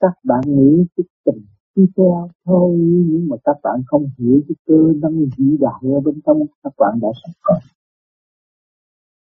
Các 0.00 0.12
bạn 0.24 0.40
nghĩ 0.46 0.84
cái 0.96 1.04
tình 1.24 1.46
đi 1.74 1.86
theo 1.96 2.28
thôi, 2.44 2.76
nhưng 2.80 3.28
mà 3.28 3.36
các 3.44 3.56
bạn 3.62 3.82
không 3.86 4.10
hiểu 4.18 4.40
cái 4.48 4.54
cơ 4.66 4.92
năng 5.02 5.24
vĩ 5.36 5.56
đại 5.60 5.80
ở 5.82 6.00
bên 6.00 6.20
trong, 6.26 6.46
các 6.62 6.72
bạn 6.78 6.98
đã 7.02 7.08
sẵn 7.22 7.32
có. 7.42 7.54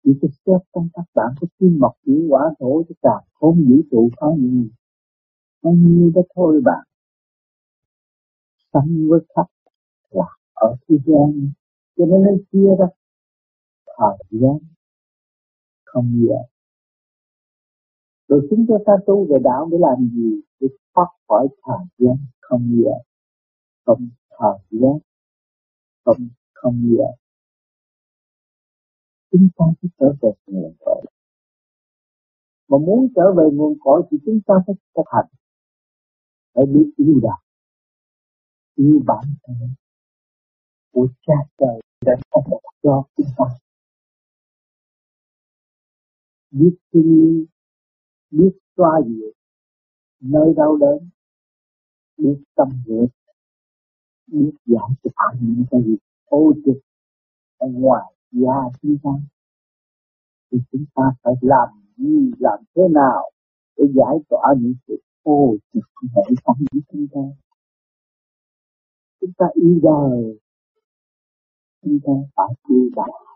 Chỉ 0.03 0.11
có 0.21 0.27
xét 0.45 0.61
trong 0.73 0.87
các 0.93 1.05
bạn 1.15 1.35
có 1.41 1.47
kim 1.59 1.79
mộc 1.79 1.93
thủy 2.05 2.27
quả 2.29 2.41
thổ 2.59 2.83
cho 2.89 2.95
cả 3.01 3.27
không 3.33 3.65
vũ 3.69 3.75
trụ 3.91 4.09
có 4.17 4.35
gì. 4.39 4.69
Bao 5.61 5.73
như 5.73 6.11
đó 6.15 6.21
thôi 6.35 6.61
bạn. 6.65 6.83
Sanh 8.73 9.07
với 9.09 9.19
khắp 9.35 9.47
là 10.09 10.25
ở 10.53 10.75
thế 10.89 10.95
gian. 11.05 11.51
Cho 11.97 12.05
nên 12.05 12.21
nó 12.23 12.31
chia 12.51 12.75
ra 12.79 12.85
thời 13.97 14.39
gian 14.39 14.57
không 15.83 16.25
gian 16.29 16.52
rồi 18.33 18.47
chúng 18.49 18.65
ta 18.85 18.93
tu 19.07 19.27
về 19.29 19.39
đạo 19.43 19.69
để 19.71 19.77
làm 19.81 20.09
gì? 20.13 20.41
Để 20.59 20.67
thoát 20.95 21.07
khỏi 21.27 21.47
thời 21.63 21.85
gian 21.97 22.15
không 22.41 22.71
nghĩa, 22.71 22.93
không 23.85 24.09
thời 24.29 24.59
gian 24.69 24.99
không 26.05 26.27
không 26.53 26.95
gian 26.97 27.13
chúng 29.31 29.49
ta 29.57 29.65
phải 29.81 29.89
trở 29.99 30.13
về 30.21 30.29
nguồn 30.47 30.73
cội. 30.79 31.05
Mà 32.67 32.77
muốn 32.77 33.07
trở 33.15 33.33
về 33.37 33.43
nguồn 33.53 33.77
cội 33.79 34.03
thì 34.11 34.17
chúng 34.25 34.39
ta 34.45 34.53
phải 34.67 34.75
thực 34.95 35.03
hành. 35.11 35.25
Phải 36.53 36.65
biết 36.65 36.91
yêu 36.97 37.19
đạo. 37.23 37.39
Yêu 38.75 39.01
bản 39.05 39.25
thân 39.43 39.55
của 40.91 41.07
cha 41.21 41.33
trời 41.57 41.81
đã 42.05 42.13
không 42.31 42.43
cho 42.83 43.03
chúng 43.17 43.27
ta. 43.37 43.45
Biết 46.51 46.77
thương 46.93 47.45
biết 48.37 48.53
xoa 48.77 49.01
dịu 49.07 49.31
nơi 50.19 50.53
đau 50.57 50.77
đớn, 50.77 51.09
biết 52.17 52.43
tâm 52.55 52.69
huyết 52.85 53.09
biết 54.27 54.51
giải 54.65 54.89
tỏa 55.03 55.33
những 55.41 55.65
cái 55.71 55.81
gì 55.85 55.95
ô 56.25 56.53
trực 56.65 56.77
ở 57.57 57.67
ngoài 57.67 58.13
da 58.31 58.55
chúng 58.81 58.97
ta 59.03 59.09
thì 60.51 60.57
chúng 60.71 60.85
ta 60.95 61.03
phải 61.23 61.33
làm 61.41 61.69
gì 61.97 62.31
làm 62.39 62.59
thế 62.75 62.81
nào 62.91 63.31
để 63.77 63.83
giải 63.95 64.17
tỏa 64.29 64.53
những 64.59 64.73
sự 64.87 65.01
ô 65.23 65.55
trực 65.73 65.83
hệ 66.15 66.21
tâm 66.45 66.55
của 66.71 66.79
chúng 66.91 67.07
ta? 67.13 67.21
Chúng 69.21 69.31
ta 69.37 69.45
yêu 69.53 69.79
đời, 69.83 70.39
chúng 71.81 71.99
ta 72.05 72.13
phải 72.35 72.53
yêu 72.69 72.89
đời 72.95 73.32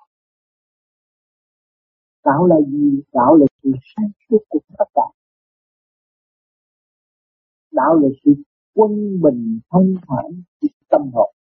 đạo 2.26 2.46
là 2.48 2.56
gì? 2.68 3.02
Đạo 3.14 3.36
là 3.36 3.46
sự 3.64 3.72
sáng 3.96 4.10
suốt 4.30 4.40
của 4.50 4.60
tất 4.78 4.86
cả. 4.94 5.02
Đạo 7.72 7.96
là 7.96 8.10
sự 8.26 8.32
quân 8.74 9.22
bình 9.22 9.60
thanh 9.70 9.96
thản 10.08 10.44
của 10.62 10.68
tâm 10.90 11.02
hồn. 11.14 11.36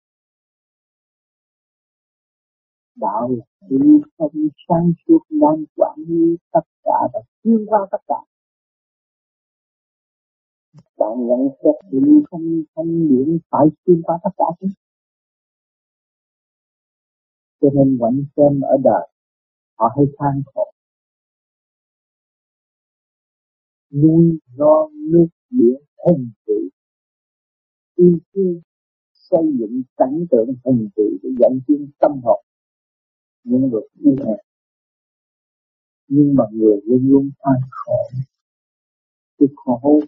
Đạo 2.96 3.30
là 3.30 3.46
sự 3.70 3.78
không 4.18 4.48
sáng 4.68 4.94
suốt 5.08 5.20
đang 5.30 5.64
quản 5.76 5.96
lý 6.08 6.38
tất 6.52 6.66
cả 6.84 7.08
và 7.14 7.20
xuyên 7.44 7.66
qua 7.66 7.88
tất 7.92 8.02
cả. 8.08 8.16
Bạn 10.98 11.28
nhận 11.28 11.50
xét 11.64 11.76
sự 11.92 12.00
không 12.32 12.64
thanh 12.76 13.08
điển 13.10 13.38
phải 13.50 13.68
xuyên 13.86 14.02
qua 14.02 14.20
tất 14.24 14.30
cả 14.38 14.46
chứ. 14.60 14.68
Cho 17.62 17.70
nên 17.74 17.98
vẫn 17.98 18.26
xem 18.36 18.62
ở 18.62 18.78
đời 18.84 19.13
họ 19.78 19.94
hay 19.96 20.06
than 20.20 20.44
khổ 20.54 20.74
nuôi 23.92 24.40
non 24.58 24.92
nước 25.12 25.28
biển 25.50 25.82
hình 26.08 26.32
trị 26.46 26.70
ưu 27.96 28.18
tiên 28.32 28.62
xây 29.14 29.44
dựng 29.60 29.82
cảnh 29.98 30.26
tượng 30.32 30.48
hình 30.66 30.90
trị 30.96 31.04
để 31.24 31.30
dẫn 31.40 31.60
tiến 31.68 31.92
tâm 32.00 32.12
hồn. 32.24 32.46
Những 33.44 33.70
người 33.70 33.82
yêu 34.00 34.16
hẹn 34.28 34.46
nhưng 36.08 36.36
mà 36.36 36.44
người 36.52 36.78
luôn 36.86 37.10
luôn 37.10 37.30
than 37.40 37.62
khổ. 37.72 37.98
Cái 39.40 39.48
khổ 39.56 40.02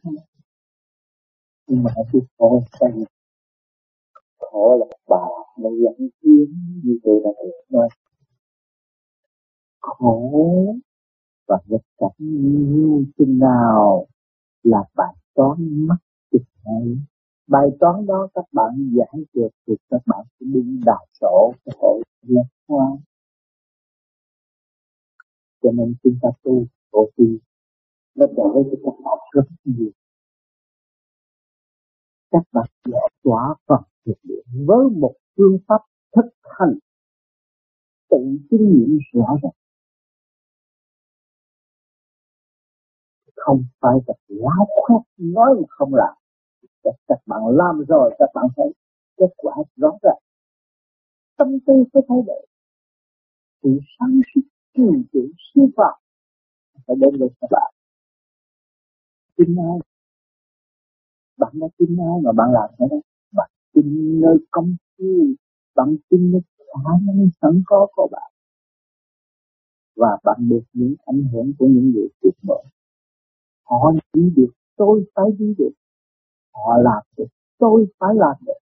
nhưng 1.67 1.83
mà 1.83 1.91
cái 1.95 2.21
khổ 2.37 2.61
xây 2.79 2.91
khổ 4.37 4.77
là 4.79 4.85
bà 5.07 5.27
nó 5.57 5.69
dẫn 5.69 6.09
tiến 6.21 6.45
như 6.83 6.99
tôi 7.03 7.21
đã 7.23 7.29
được 7.43 7.61
nói 7.69 7.89
khổ 9.85 10.75
và 11.47 11.57
nghịch 11.65 11.87
cảnh 11.97 12.17
nhiều 12.19 13.03
chừng 13.17 13.39
nào 13.39 14.07
là 14.63 14.83
bài 14.95 15.15
toán 15.33 15.87
mất 15.87 15.97
chừng 16.31 16.43
ấy 16.63 16.97
bài 17.47 17.69
toán 17.79 18.05
đó 18.05 18.27
các 18.33 18.45
bạn 18.51 18.93
giải 18.97 19.23
được 19.33 19.49
thì 19.67 19.73
các 19.89 20.01
bạn 20.05 20.25
sẽ 20.39 20.45
đi 20.49 20.81
đào 20.85 21.05
sổ 21.21 21.53
cái 21.65 21.75
hội 21.79 22.03
liên 22.21 22.43
hoa. 22.67 22.87
Cho 25.63 25.71
nên 25.71 25.95
chúng 26.03 26.17
ta 26.21 26.29
tu 26.43 26.65
bộ 26.91 27.11
tu, 27.17 27.25
nó 28.15 28.25
đỡ 28.25 28.43
cho 28.53 28.77
các 28.83 28.93
bạn 29.03 29.17
rất 29.31 29.43
nhiều. 29.63 29.91
Các 32.31 32.43
bạn 32.51 32.65
giải 32.85 33.09
tỏa 33.23 33.55
phần 33.67 33.81
thực 34.05 34.17
hiện 34.23 34.65
với 34.65 34.89
một 34.89 35.15
phương 35.37 35.57
pháp 35.67 35.81
thực 36.15 36.29
hành 36.41 36.77
tự 38.09 38.17
kinh 38.49 38.69
nghiệm 38.69 38.99
rõ 39.13 39.37
ràng. 39.43 39.64
Không 43.45 43.63
phải 43.81 43.95
tập 44.07 44.15
láo 44.27 44.65
khoét 44.69 45.01
nói 45.17 45.49
mà 45.57 45.65
không 45.69 45.93
làm. 45.93 46.13
Các 47.07 47.19
bạn 47.25 47.41
làm 47.47 47.85
rồi, 47.87 48.15
các 48.19 48.29
bạn 48.35 48.45
thấy 48.55 48.73
kết 49.17 49.33
quả 49.37 49.55
rõ 49.75 49.91
ràng. 50.01 50.21
Tâm 51.37 51.59
tư 51.65 51.73
sẽ 51.93 51.99
thay 52.09 52.17
đổi 52.27 52.47
sự 53.63 53.79
sáng 53.99 54.21
suốt 54.35 54.41
kỳ 54.73 54.83
chủ 55.13 55.19
siêu 55.37 55.67
phạm 55.77 55.99
phải 56.87 56.95
đến 56.99 57.09
với 57.19 57.29
các 57.41 57.47
bạn 57.51 57.73
tin 59.37 59.55
ai? 59.55 59.79
Bạn 61.37 61.51
đã 61.53 61.67
tin 61.77 61.97
ai 61.97 62.21
mà 62.23 62.31
bạn 62.31 62.51
làm 62.51 62.69
thế 62.79 62.85
đó? 62.91 62.97
Bạn 63.33 63.49
tin 63.73 64.21
nơi 64.21 64.37
công 64.51 64.75
phu 64.97 65.05
bạn 65.75 65.95
tin 66.09 66.31
nơi 66.31 66.41
khả 66.57 66.91
năng 67.05 67.29
sẵn 67.41 67.63
có 67.65 67.87
của 67.95 68.07
bạn. 68.11 68.31
Và 69.95 70.17
bạn 70.23 70.49
được 70.49 70.63
những 70.73 70.95
ảnh 71.05 71.23
hưởng 71.33 71.53
của 71.57 71.67
những 71.67 71.91
người 71.91 72.07
tuyệt 72.21 72.33
vời 72.43 72.63
họ 73.65 73.91
đi 74.13 74.33
được, 74.35 74.51
tôi 74.75 75.05
phải 75.15 75.25
đi 75.39 75.55
được. 75.57 75.71
Họ 76.53 76.77
làm 76.77 77.03
được, 77.17 77.27
tôi 77.57 77.87
phải 77.99 78.15
làm 78.15 78.35
được. 78.45 78.59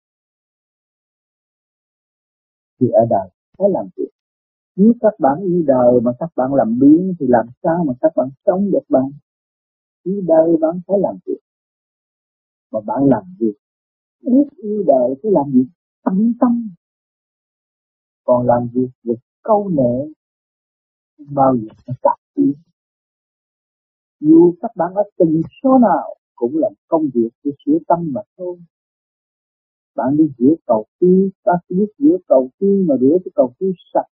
Thì 2.79 2.89
ở 2.89 3.05
đời, 3.09 3.29
phải 3.57 3.69
làm 3.69 3.87
việc 3.97 4.11
nếu 4.75 4.93
các 5.01 5.13
bạn 5.19 5.39
yêu 5.41 5.63
đời 5.67 6.01
mà 6.01 6.11
các 6.19 6.29
bạn 6.35 6.53
làm 6.53 6.79
biến 6.79 7.15
thì 7.19 7.25
làm 7.29 7.45
sao 7.63 7.83
mà 7.87 7.93
các 8.01 8.11
bạn 8.15 8.29
sống 8.45 8.71
được 8.71 8.85
bạn? 8.89 9.11
Yêu 10.03 10.21
đời 10.27 10.57
bạn 10.61 10.81
phải 10.87 10.97
làm 10.99 11.17
việc 11.25 11.39
mà 12.71 12.79
bạn 12.85 13.05
làm 13.05 13.23
việc 13.39 13.53
biết 14.21 14.47
yêu 14.57 14.83
đời 14.87 15.15
phải 15.23 15.31
làm 15.31 15.51
việc 15.53 15.65
tận 16.03 16.33
tâm. 16.39 16.69
Còn 18.23 18.47
làm 18.47 18.67
việc 18.73 18.89
về 19.03 19.15
câu 19.43 19.69
nệ, 19.69 20.13
bao 21.17 21.55
giờ 21.57 21.67
nó 21.87 21.93
cạn 22.01 22.19
tiếng 22.35 22.53
dù 24.21 24.53
các 24.61 24.71
bạn 24.75 24.93
ở 24.93 25.03
từng 25.17 25.41
số 25.63 25.77
nào 25.77 26.15
cũng 26.35 26.57
là 26.57 26.69
công 26.87 27.09
việc 27.13 27.29
của 27.43 27.51
sửa 27.65 27.77
tâm 27.87 28.11
mà 28.13 28.21
thôi. 28.37 28.57
Bạn 29.95 30.17
đi 30.17 30.23
rửa 30.37 30.55
cầu 30.65 30.85
tiêu 30.99 31.29
ta 31.43 31.53
biết 31.69 31.85
rửa 31.97 32.17
cầu 32.27 32.49
tiêu 32.59 32.85
mà 32.87 32.95
rửa 33.01 33.17
cái 33.25 33.31
cầu 33.35 33.53
tiêu 33.59 33.73
sạch. 33.93 34.09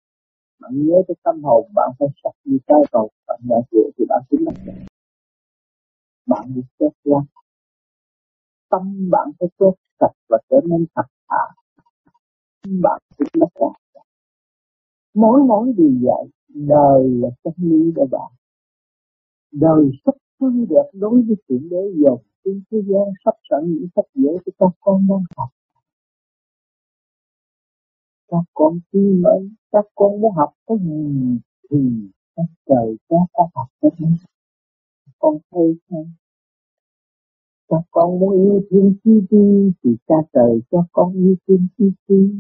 Bạn 0.60 0.72
nhớ 0.74 1.02
cái 1.08 1.14
tâm 1.22 1.44
hồn, 1.44 1.70
bạn 1.74 1.90
phải 1.98 2.08
sạch 2.24 2.38
như 2.44 2.58
cái 2.66 2.82
cầu, 2.92 3.10
bạn 3.26 3.40
đã 3.48 3.56
rửa 3.70 3.90
thì 3.98 4.04
bạn 4.08 4.22
chính 4.30 4.44
là 4.44 4.52
bạn 6.26 6.52
đi 6.54 6.62
xét 6.78 6.92
ra 7.04 7.18
tâm 8.70 9.10
bạn 9.10 9.28
phải 9.40 9.48
quét 9.56 9.72
sạch 10.00 10.16
và 10.28 10.38
trở 10.50 10.60
nên 10.64 10.86
thật 10.94 11.06
thà. 11.28 11.44
Bạn 12.82 13.00
chính 13.18 13.28
là 13.32 13.46
sạch 13.54 13.88
mỗi 15.18 15.40
mỗi 15.48 15.72
điều 15.76 15.92
dạy, 16.02 16.24
đời 16.48 17.08
là 17.08 17.28
chân 17.44 17.52
lý 17.56 17.92
của 17.96 18.06
bạn 18.10 18.30
đời 19.52 19.90
sắp 20.04 20.14
tươi 20.40 20.66
đẹp 20.70 20.90
đối 20.92 21.22
với 21.22 21.37
chuyện 21.48 21.68
đế 21.68 21.92
dòng 21.96 22.22
trên 22.44 22.62
thế 22.70 22.78
gian 22.87 23.12
sắp 23.24 23.34
sẵn 23.50 23.74
những 23.74 23.88
sách 23.96 24.04
dễ 24.14 24.30
cho 24.46 24.52
các 24.58 24.72
con 24.80 25.06
đang 25.08 25.24
học. 25.37 25.48
Các 28.28 28.44
con 28.54 28.78
tin 28.92 29.22
ơi 29.22 29.50
các 29.72 29.84
con 29.94 30.20
muốn 30.20 30.32
học 30.34 30.52
cái 30.66 30.76
gì 30.78 31.38
thì 31.70 31.78
các 32.37 32.46
trời 32.66 32.96
cho 33.08 33.16
các 33.32 33.48
học 33.54 33.68
cái 33.80 33.90
đó 33.98 34.08
con 35.18 35.38
thấy 35.50 35.78
không? 35.90 36.11
Các 37.68 37.82
con 37.90 38.18
muốn 38.18 38.32
yêu 38.32 38.62
thương 38.70 38.94
chi 39.04 39.20
chi 39.30 39.72
thì 39.84 39.96
cha 40.08 40.14
trời 40.32 40.61
cho 40.70 40.84
con 40.92 41.12
yêu 41.12 41.37
thương 41.46 41.66
chi 41.78 41.90
chi 42.08 42.30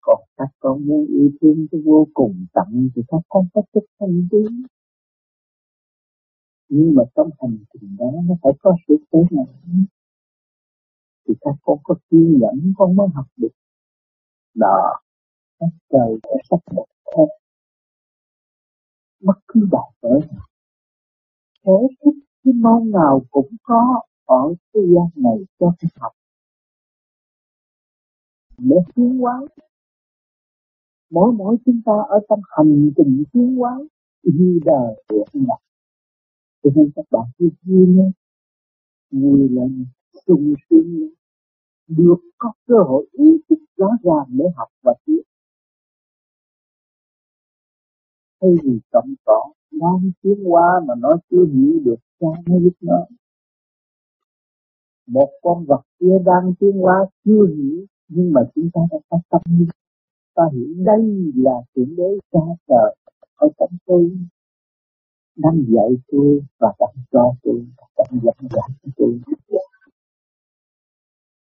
còn 0.00 0.20
các 0.36 0.48
con 0.58 0.86
muốn 0.86 1.06
yêu 1.06 1.30
thương 1.40 1.66
cái 1.70 1.80
vô 1.84 2.06
cùng 2.14 2.46
tận 2.54 2.90
thì 2.94 3.02
các 3.08 3.20
con 3.28 3.46
phải 3.54 3.62
chấp 3.72 3.84
hành 4.00 4.28
tiếng 4.30 4.62
nhưng 6.68 6.94
mà 6.94 7.02
trong 7.14 7.30
hành 7.40 7.58
trình 7.72 7.96
đó 7.98 8.06
nó 8.24 8.34
phải 8.42 8.52
có 8.60 8.76
sự 8.88 8.96
cố 9.10 9.24
này 9.30 9.46
thì 11.28 11.34
các 11.40 11.54
con 11.62 11.78
có 11.84 11.94
kiên 12.10 12.38
nhẫn, 12.40 12.72
con 12.78 12.96
mới 12.96 13.08
học 13.14 13.26
được. 13.36 13.48
Đó, 14.54 15.00
các 15.58 15.68
trời 15.90 16.18
sẽ 16.22 16.36
sắp 16.50 16.60
đặt 16.76 16.88
hết 17.16 17.38
bất 19.20 19.38
cứ 19.48 19.68
bài 19.72 19.92
vở 20.00 20.10
nào. 20.32 20.46
Thế 21.64 21.72
thích 22.04 22.24
cái 22.44 22.54
môn 22.54 22.90
nào 22.90 23.22
cũng 23.30 23.56
có 23.62 24.02
ở 24.24 24.54
thế 24.74 24.80
gian 24.94 25.24
này 25.24 25.38
cho 25.58 25.74
cái 25.78 25.90
học. 26.00 26.12
Để 28.58 28.76
tiến 28.94 29.18
hóa. 29.18 29.40
Mỗi 31.10 31.32
mỗi 31.32 31.56
chúng 31.66 31.80
ta 31.84 31.92
ở 32.08 32.20
trong 32.28 32.40
hành 32.48 32.90
trình 32.96 33.24
tiến 33.32 33.56
hóa 33.56 33.78
như 34.22 34.60
đời 34.64 35.04
để 35.08 35.18
nhập 35.32 35.58
cho 36.62 36.70
nên 36.74 36.90
các 36.96 37.04
bạn 37.10 37.24
cứ 37.38 37.48
vui 37.62 37.86
lên 37.86 38.12
vui 39.10 39.48
lên 39.48 39.86
sung 40.26 40.54
sướng 40.70 41.00
lên 41.00 41.10
được 41.88 42.20
có 42.38 42.52
cơ 42.66 42.74
hội 42.88 43.06
ý 43.12 43.24
thức 43.48 43.58
rõ 43.76 43.88
ràng 44.02 44.26
để 44.28 44.44
học 44.56 44.68
và 44.82 44.94
tiến. 45.04 45.22
Thay 48.40 48.50
vì 48.62 48.80
cộng 48.90 49.14
cỏ 49.24 49.52
đang 49.70 50.10
tiến 50.22 50.38
qua 50.44 50.80
mà 50.86 50.94
nó 50.98 51.16
chưa 51.30 51.46
hiểu 51.46 51.80
được 51.84 51.96
cha 52.20 52.26
hay 52.46 52.60
lúc 52.60 52.74
nó 52.80 53.06
một 55.08 55.30
con 55.42 55.64
vật 55.64 55.82
kia 56.00 56.18
đang 56.24 56.54
tiến 56.60 56.84
qua 56.84 56.94
chưa 57.24 57.46
hiểu, 57.56 57.86
nhưng 58.08 58.32
mà 58.32 58.40
chúng 58.54 58.70
ta 58.74 58.80
đã 58.90 58.98
có 59.08 59.20
tâm. 59.30 59.40
Ta 60.34 60.42
hiểu 60.52 60.74
đây 60.76 61.32
là 61.34 61.52
chuyện 61.74 61.96
đế 61.96 62.18
cha 62.32 62.40
trời, 62.68 62.96
ở 63.36 63.48
trong 63.58 63.76
tôi 63.86 64.18
đang 65.38 65.62
dạy 65.68 65.88
tôi 66.08 66.40
và 66.58 66.72
đang 66.78 67.04
cho 67.12 67.34
tôi 67.42 67.66
đang 67.96 68.20
dẫn 68.22 68.48
dạy 68.50 68.92
tôi. 68.96 69.20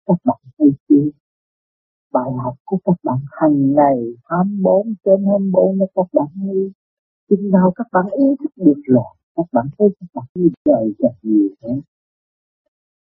Các 0.05 0.17
bạn 0.23 0.39
thấy 0.57 0.71
chưa? 0.89 1.09
Bài 2.11 2.31
học 2.43 2.55
của 2.65 2.77
các 2.85 2.95
bạn 3.03 3.17
hàng 3.31 3.73
ngày 3.73 3.97
24 4.25 4.93
trên 5.05 5.25
24 5.25 5.77
nó 5.77 5.85
các 5.95 6.07
bạn 6.13 6.27
hay 6.35 6.71
chừng 7.29 7.51
nào 7.51 7.71
các 7.75 7.87
bạn 7.91 8.05
ý 8.11 8.25
thức 8.39 8.51
được 8.55 8.81
rồi, 8.85 9.15
các 9.35 9.45
bạn 9.51 9.67
thấy 9.77 9.87
các 9.99 10.07
bạn 10.13 10.25
như 10.35 10.49
đời 10.65 10.93
càng 10.99 11.19
nhiều 11.21 11.49
hơn. 11.63 11.81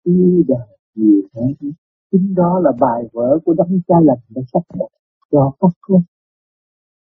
Như 0.05 0.43
đời 0.47 0.77
nhiều 0.95 1.21
hơn. 1.35 1.71
Chính 2.11 2.35
đó 2.35 2.59
là 2.59 2.71
bài 2.79 3.03
vở 3.13 3.39
của 3.45 3.53
đấng 3.53 3.79
cha 3.87 3.95
lành 4.03 4.19
đã 4.29 4.41
sắp 4.53 4.61
đặt 4.79 4.87
cho 5.31 5.51
các 5.59 5.71
con. 5.81 6.03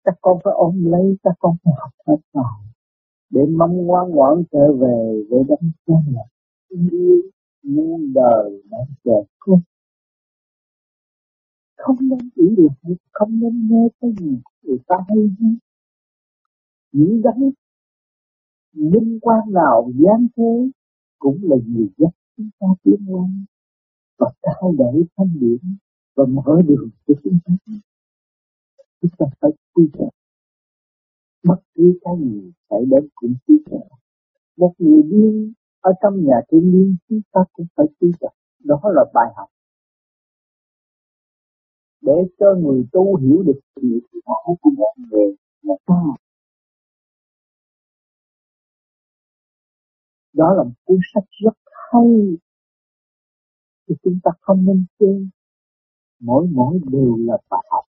Các 0.04 0.14
con 0.20 0.38
phải 0.44 0.54
ôm 0.56 0.84
lấy, 0.84 1.16
các 1.22 1.34
con 1.38 1.56
phải 1.64 1.74
học 1.78 1.90
hết 2.06 2.16
bài 2.32 2.75
để 3.30 3.40
mong 3.58 3.76
ngoan 3.76 4.10
ngoãn 4.10 4.42
trở 4.52 4.72
về 4.72 5.24
với 5.30 5.44
đấng 5.48 5.70
cha 5.86 5.94
lành 6.14 6.28
yêu 6.68 7.22
muôn 7.62 8.12
đời 8.14 8.62
đang 8.70 8.88
chờ 9.04 9.22
con. 9.38 9.60
Không 11.76 11.96
nên 12.00 12.18
chỉ 12.36 12.42
được 12.56 12.94
không 13.12 13.40
nên 13.40 13.68
nghe 13.68 13.88
cái 14.00 14.10
gì 14.20 14.38
người 14.62 14.78
ta 14.86 14.96
hay 15.08 15.18
hết 15.18 15.56
những 16.92 17.22
đấng 17.22 17.50
minh 18.72 19.18
quan 19.22 19.52
nào 19.52 19.90
gián 19.94 20.26
thế 20.36 20.70
cũng 21.18 21.38
là 21.42 21.56
người 21.66 21.88
dắt 21.96 22.10
chúng 22.36 22.50
ta 22.60 22.66
tiến 22.82 23.00
lên 23.06 23.44
và 24.18 24.30
trao 24.42 24.74
đổi 24.78 25.04
thanh 25.16 25.40
điểm 25.40 25.76
và 26.14 26.24
mở 26.24 26.62
đường 26.66 26.90
cho 27.06 27.14
chúng 27.24 27.38
ta. 27.44 27.54
Chúng 29.00 29.10
ta 29.18 29.26
phải 29.40 29.50
quy 29.74 29.88
trọng 29.98 30.08
bất 31.48 31.60
cứ 31.74 31.98
cái 32.00 32.14
gì 32.20 32.52
xảy 32.70 32.80
đến 32.90 33.08
cũng 33.14 33.34
trí 33.46 33.54
tuệ. 33.66 33.78
Một 34.56 34.74
người 34.78 35.02
điên 35.02 35.52
ở 35.80 35.92
trong 36.02 36.24
nhà 36.24 36.36
thiên 36.50 36.72
liêng 36.72 36.96
chúng 37.08 37.20
ta 37.32 37.40
cũng 37.52 37.66
phải 37.76 37.86
trí 38.00 38.06
tuệ. 38.20 38.28
Đó 38.58 38.80
là 38.84 39.04
bài 39.14 39.32
học. 39.36 39.48
Để 42.00 42.12
cho 42.38 42.46
người 42.54 42.86
tu 42.92 43.16
hiểu 43.16 43.42
được 43.42 43.60
sự 43.76 44.00
thì 44.12 44.20
họ 44.26 44.54
cũng 44.62 44.74
về 45.10 45.34
nhà 45.62 45.74
ta. 45.86 45.94
Đó 50.32 50.54
là 50.54 50.62
một 50.62 50.74
cuốn 50.84 50.98
sách 51.14 51.24
rất 51.44 51.56
hay 51.92 52.36
thì 53.88 53.94
chúng 54.02 54.18
ta 54.24 54.30
không 54.40 54.64
nên 54.64 54.84
quên. 54.98 55.30
Mỗi 56.20 56.46
mỗi 56.52 56.80
đều 56.92 57.16
là 57.16 57.38
bài 57.50 57.62
học. 57.70 57.84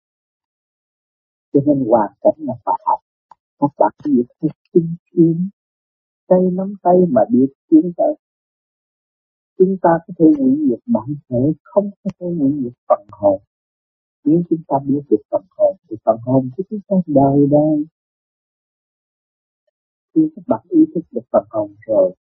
Cho 1.53 1.59
nên 1.65 1.85
hoàn 1.87 2.11
cảnh 2.21 2.35
là 2.37 2.53
bài 2.65 2.79
học 2.85 2.99
các 3.59 3.71
bạn 3.77 3.91
có 4.03 4.09
thể 4.41 4.49
kinh 4.73 4.95
kiến. 5.11 5.49
Tay 6.27 6.39
nắm 6.53 6.73
tay 6.83 6.95
mà 7.09 7.21
biết 7.31 7.53
tiến 7.69 7.91
tới 7.97 8.15
chúng 9.57 9.77
ta 9.81 9.89
có 10.07 10.13
thể 10.19 10.25
hủy 10.37 10.67
diệt 10.69 10.79
bản 10.85 11.15
thể 11.29 11.53
không 11.63 11.91
có 12.03 12.09
thể 12.19 12.27
hủy 12.39 12.51
diệt 12.63 12.73
phần 12.87 13.07
hồn. 13.11 13.41
Nếu 14.23 14.41
chúng 14.49 14.61
ta 14.67 14.75
biết 14.85 15.01
được 15.09 15.21
phần 15.31 15.45
hồn 15.49 15.77
thì 15.89 15.95
phần 16.05 16.17
hồn 16.21 16.49
của 16.57 16.63
chúng 16.69 16.79
ta 16.87 16.95
đời 17.07 17.47
đời. 17.51 17.85
Khi 20.15 20.21
các 20.35 20.43
bạn 20.47 20.65
ý 20.69 20.79
thức 20.95 21.01
được 21.11 21.21
phần 21.31 21.43
hồn 21.49 21.75
rồi 21.87 22.15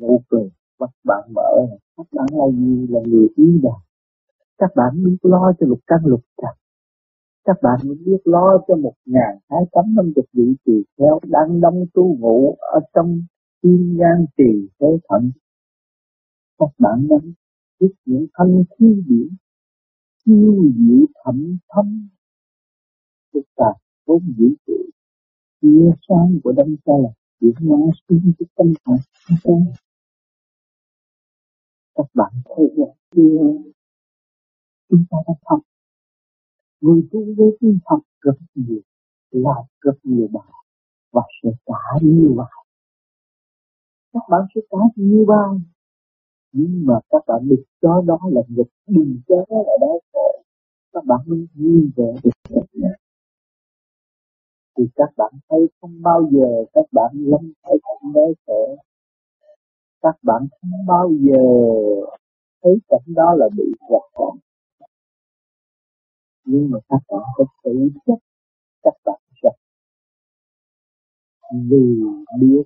nụ 0.00 0.22
cười 0.28 0.50
mắt 0.78 0.90
bạn 1.04 1.32
mở 1.34 1.66
các 1.96 2.06
bạn 2.12 2.26
là 2.32 2.46
gì? 2.58 2.86
Là 2.88 3.00
người 3.06 3.28
ý 3.36 3.60
đạt, 3.62 3.82
các 4.58 4.70
bạn 4.76 5.04
biết 5.04 5.16
lo 5.22 5.52
cho 5.60 5.66
lục 5.66 5.80
căn 5.86 6.00
lục 6.04 6.20
trần 6.42 6.56
các 7.44 7.56
bạn 7.62 7.80
biết 8.06 8.20
lo 8.24 8.64
cho 8.68 8.76
một 8.76 8.94
ngàn 9.04 9.38
hai 9.50 9.60
trăm 9.72 9.94
năm 9.94 10.12
chục 10.16 10.24
vị 10.32 10.54
tỳ 10.64 10.72
theo 10.98 11.20
đang 11.22 11.60
đông 11.60 11.86
tu 11.94 12.16
ngủ 12.18 12.56
ở 12.60 12.80
trong 12.94 13.22
thiên 13.62 13.98
gian 14.00 14.26
trì 14.36 14.68
thế 14.80 14.86
thận. 15.08 15.30
Các 16.58 16.70
bạn 16.78 17.06
nên 17.10 17.34
biết 17.80 17.94
những 18.04 18.26
thanh 18.34 18.64
khí 18.78 19.02
điển 19.08 19.28
chiêu 20.24 20.64
diệu 20.76 21.06
thẩm 21.24 21.58
thâm 21.68 22.08
phức 23.32 23.44
tạp 23.56 23.76
vốn 24.06 24.22
dữ 24.38 24.54
trụ 24.66 24.72
chia 25.62 25.90
sáng 26.08 26.38
của 26.44 26.52
đấng 26.52 26.76
cha 26.84 26.92
là 27.02 27.08
chuyển 27.40 27.68
hóa 27.68 27.78
xuống 28.08 28.32
cái 28.38 28.46
tâm 28.56 28.72
hồn 29.44 29.64
các 31.94 32.06
bạn 32.14 32.32
thấy 32.44 32.66
được 32.76 32.92
chưa? 33.14 33.70
Chúng 34.88 35.04
ta 35.10 35.16
đã 35.28 35.34
học 35.44 35.60
người 36.80 37.02
tu 37.12 37.20
với 37.36 37.56
vi 37.60 37.78
học 37.84 38.00
rất 38.20 38.38
nhiều, 38.54 38.80
làm 39.30 39.64
rất 39.80 39.94
nhiều 40.02 40.28
bài, 40.32 40.52
và 41.12 41.22
sẽ 41.42 41.50
trả 41.66 42.00
nhiều 42.02 42.34
bài. 42.36 42.64
Các 44.12 44.22
bạn 44.30 44.42
sẽ 44.54 44.60
trả 44.70 44.78
nhiều 44.96 45.24
bài, 45.28 45.58
nhưng 46.52 46.86
mà 46.86 46.94
các 47.10 47.22
bạn 47.26 47.48
được 47.48 47.64
cho 47.82 48.02
đó 48.06 48.18
là 48.32 48.42
nghịch 48.48 48.72
đừng 48.86 49.20
chế 49.28 49.34
là 49.48 49.76
đau 49.80 50.00
khổ 50.12 50.42
các 50.92 51.04
bạn 51.04 51.20
mới 51.26 51.46
vui 51.54 51.90
vẻ 51.96 52.14
được 52.24 52.60
thì 54.78 54.84
các 54.96 55.10
bạn 55.16 55.32
thấy 55.48 55.68
không 55.80 56.02
bao 56.02 56.28
giờ 56.32 56.64
các 56.72 56.84
bạn 56.92 57.10
lâm 57.14 57.52
phải 57.62 57.76
cảnh 57.82 58.12
đau 58.14 58.32
khổ 58.46 58.76
các 60.02 60.16
bạn 60.22 60.46
không 60.60 60.86
bao 60.86 61.10
giờ 61.20 61.42
thấy 62.62 62.78
cảnh 62.88 63.14
đó 63.14 63.34
là 63.34 63.48
bị 63.56 63.64
gạt 63.90 64.02
nhưng 66.52 66.70
mà 66.70 66.78
các 66.88 67.02
bạn 67.08 67.22
có 67.34 67.44
tự 67.64 67.88
chất 68.06 68.18
các 68.82 68.94
bạn 69.04 69.20
sẽ 69.42 69.48
vì 71.70 72.02
biết 72.40 72.62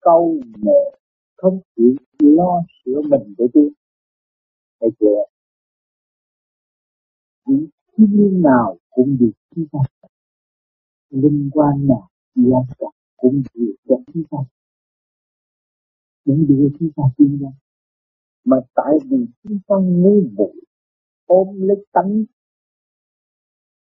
câu 0.00 0.40
nệ 0.58 0.98
không 1.36 1.60
chịu 1.76 1.94
lo 2.18 2.62
sửa 2.84 3.00
mình 3.10 3.34
để 3.38 3.46
đi 3.54 3.68
thấy 4.80 4.90
chưa 5.00 5.24
những 7.46 7.66
thiên 7.96 8.42
nào 8.42 8.78
cũng 8.90 9.16
vì 9.20 9.30
chúng 9.54 9.66
ta 9.72 9.78
linh 11.10 11.50
quan 11.52 11.86
nào 11.88 12.08
gia 12.34 12.58
trọng 12.78 12.94
cũng 13.16 13.42
vì 13.54 13.76
cho 13.88 13.96
chúng 14.14 14.22
ta 14.30 14.38
những 16.24 16.46
điều 16.48 16.70
chúng 16.78 16.90
ta 16.96 17.02
tin 17.16 17.38
ra 17.38 17.48
mà 18.44 18.56
tại 18.74 18.98
vì 19.10 19.26
chúng 19.42 19.58
ta 19.66 19.74
ngu 19.76 20.22
muội 20.36 20.60
ôm 21.26 21.60
lấy 21.60 21.86
tánh 21.92 22.24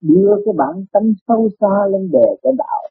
đưa 0.02 0.36
cái 0.46 0.54
bản 0.58 0.86
tánh 0.92 1.14
sâu 1.28 1.50
xa 1.60 1.88
lên 1.92 2.12
đề 2.12 2.38
cái 2.44 2.54
đạo. 2.58 2.90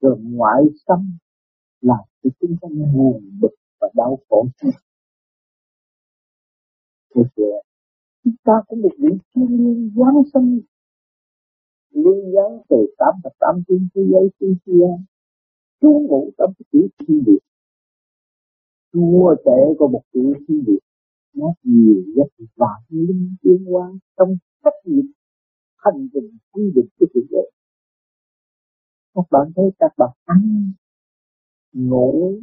Rồi 0.00 0.18
ngoại 0.20 0.62
tâm 0.86 1.16
làm 1.80 2.04
cho 2.22 2.30
chúng 2.40 2.56
ta 2.60 2.68
buồn 2.94 3.38
bực 3.40 3.54
và 3.80 3.88
đau 3.94 4.18
khổ 4.28 4.46
thì 7.14 7.22
chúng 8.24 8.34
ta 8.44 8.52
cũng 8.68 8.82
được 8.82 8.96
những 8.98 9.18
thiên 9.34 9.56
nhiên 9.56 9.92
giáng 9.96 10.22
sinh 10.34 10.60
liên 11.90 12.32
giáng 12.34 12.62
từ 12.68 12.76
tám 12.98 13.14
và 13.24 13.30
tám 13.38 13.62
thiên 13.68 13.88
thế 13.94 14.02
giới 14.10 14.28
thiên 14.40 14.56
thiên 14.66 15.04
trú 15.80 16.06
ngụ 16.08 16.30
trong 16.38 16.52
cái 16.58 16.66
chữ 16.72 16.88
thiên 16.98 17.24
địa. 17.26 17.38
Chúa 18.92 19.34
trẻ 19.44 19.74
của 19.78 19.88
một 19.88 20.02
chữ 20.12 20.32
thiên 20.48 20.64
địa, 20.66 20.78
nó 21.34 21.52
nhiều 21.62 22.02
rất 22.16 22.46
vạn 22.56 22.82
linh 22.88 23.34
tiên 23.42 23.66
trong 24.16 24.36
trách 24.66 24.80
nhiệm 24.84 25.04
hành 25.76 26.08
trình 26.12 26.38
quy 26.52 26.72
định 26.74 26.88
của 26.98 27.06
thượng 27.14 27.26
đế. 27.30 27.50
Các 29.14 29.24
bạn 29.30 29.52
thấy 29.56 29.64
các 29.78 29.92
bạn 29.96 30.10
ăn, 30.24 30.72
ngủ 31.72 32.40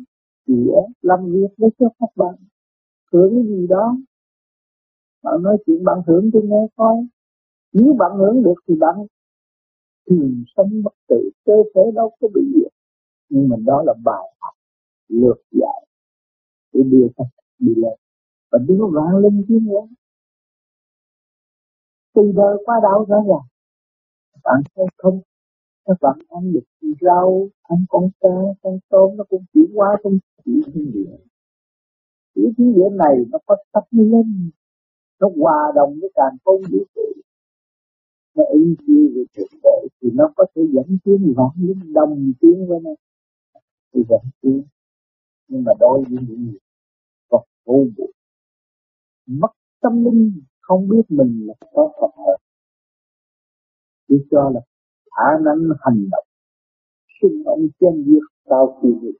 chĩa 0.47 0.73
làm 1.01 1.25
việc 1.25 1.53
với 1.57 1.69
cho 1.79 1.89
các 1.99 2.09
bạn 2.15 2.35
hưởng 3.11 3.33
cái 3.35 3.43
gì 3.43 3.67
đó. 3.67 3.97
Bạn 5.23 5.43
nói 5.43 5.57
chuyện 5.65 5.83
bạn 5.83 5.99
hưởng 6.07 6.29
tôi 6.33 6.43
nghe 6.45 6.67
coi 6.75 6.95
nếu 7.73 7.93
bạn 7.99 8.11
hưởng 8.17 8.43
được 8.43 8.55
thì 8.67 8.75
bạn 8.79 8.95
thường 10.09 10.43
sống 10.57 10.83
bất 10.83 10.93
tử, 11.07 11.29
cơ 11.45 11.53
thể 11.75 11.81
đâu 11.95 12.15
có 12.19 12.27
bị 12.35 12.41
gì. 12.53 12.63
Nhưng 13.29 13.49
mà 13.49 13.55
đó 13.65 13.83
là 13.85 13.93
bài 14.03 14.33
học, 14.39 14.53
lược 15.07 15.37
dạy 15.51 15.85
để 16.73 16.83
đưa 16.83 17.07
các 17.17 17.27
đi 17.59 17.75
lên. 17.75 17.99
Và 18.51 18.59
đưa 18.67 18.85
vạn 18.93 19.17
linh 19.21 19.43
tiến 19.47 19.67
lên 19.73 19.93
từ 22.13 22.31
đời 22.35 22.57
qua 22.65 22.75
đạo 22.83 23.05
rõ 23.09 23.15
ràng 23.27 23.47
bạn 24.43 24.61
thấy 24.75 24.85
không 24.97 25.21
các 25.85 25.97
bạn 26.01 26.17
ăn 26.29 26.53
được 26.53 26.63
rau, 27.01 27.49
ăn 27.63 27.85
con 27.89 28.09
cá, 28.19 28.29
con 28.61 28.79
tôm, 28.89 29.17
nó 29.17 29.23
cũng 29.29 29.45
chuyển 29.53 29.75
hóa 29.75 29.97
trong 30.03 30.13
chỉ 30.45 30.51
thiên 30.73 30.91
địa. 30.93 31.17
Chỉ 32.35 32.41
thiên 32.57 32.73
địa 32.75 32.89
này 32.91 33.15
nó 33.31 33.37
có 33.45 33.55
tập 33.71 33.83
lên 33.91 34.51
nó 35.19 35.29
hòa 35.37 35.71
đồng 35.75 35.97
với 36.01 36.11
càng 36.15 36.37
không 36.45 36.61
vũ 36.71 36.77
trụ. 36.95 37.01
Nó 38.35 38.43
ý 38.53 38.75
chiêu 38.87 39.09
về 39.15 39.23
trực 39.35 39.47
tế 39.63 39.87
thì 40.01 40.09
nó 40.13 40.29
có 40.35 40.45
thể 40.55 40.61
dẫn 40.73 40.97
tiến 41.03 41.33
vạn 41.37 41.49
linh 41.57 41.93
đồng 41.93 42.33
tiến 42.41 42.67
với 42.67 42.79
nó. 42.79 42.91
Thì 43.93 44.01
dẫn 44.09 44.21
tiến, 44.41 44.63
nhưng 45.47 45.63
mà 45.63 45.71
đối 45.79 46.03
với 46.09 46.17
những 46.27 46.45
người 46.45 46.59
còn 47.29 47.43
vô 47.65 47.85
vụ 47.97 48.09
mất 49.25 49.51
tâm 49.81 50.05
linh 50.05 50.41
không 50.63 50.89
biết 50.89 51.05
mình 51.09 51.47
là 51.47 51.53
có 51.73 51.93
Phật 52.01 52.13
hợp 52.25 52.37
chỉ 54.07 54.15
cho 54.31 54.51
là 54.53 54.61
khả 55.15 55.29
năng 55.45 55.57
hành 55.79 56.09
động 56.11 56.27
xung 57.21 57.43
ông 57.45 57.67
chân 57.79 58.03
việc 58.07 58.25
sau 58.49 58.79
khi 58.81 58.89
việc 59.01 59.17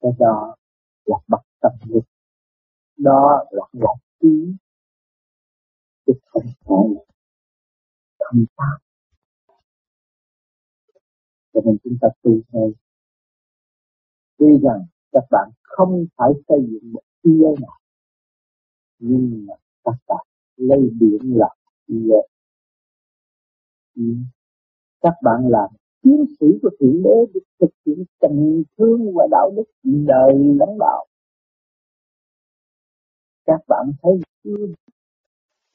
cái 0.00 0.12
đó 0.18 0.56
là 1.04 1.16
bậc 1.28 1.40
tâm 1.60 1.72
lực 1.88 2.04
đó 2.98 3.44
là 3.50 3.62
ngọc 3.72 3.96
trí. 4.20 4.54
Chứ 6.06 6.12
không 6.24 6.42
phải 6.64 6.94
là 6.94 7.00
thân 8.18 8.44
pháp. 8.56 8.78
Cho 11.52 11.60
nên 11.64 11.76
chúng 11.84 11.96
ta 12.00 12.08
tu 12.22 12.40
thôi 12.52 12.72
tuy 14.38 14.46
rằng 14.62 14.86
các 15.12 15.24
bạn 15.30 15.50
không 15.62 16.06
phải 16.16 16.30
xây 16.48 16.58
dựng 16.70 16.92
một 16.92 17.02
thế 17.24 17.30
nào 17.60 17.78
nhưng 18.98 19.46
mà 19.46 19.54
các 19.84 19.96
bạn 20.08 20.26
lấy 20.56 20.90
điểm 21.00 21.34
là 21.34 21.48
thế 21.88 21.94
ừ. 23.96 24.02
các 25.00 25.14
bạn 25.22 25.48
làm 25.48 25.70
chiến 26.02 26.24
sĩ 26.40 26.46
của 26.62 26.70
thượng 26.80 27.02
đế 27.02 27.32
để 27.34 27.40
thực 27.60 27.70
hiện 27.86 28.04
tình 28.20 28.62
thương 28.78 29.14
và 29.14 29.24
đạo 29.30 29.50
đức 29.56 29.64
đời 29.82 30.34
lãnh 30.34 30.78
đạo. 30.78 31.06
Các 33.46 33.60
bạn 33.68 33.92
thấy 34.02 34.12
chưa? 34.44 34.66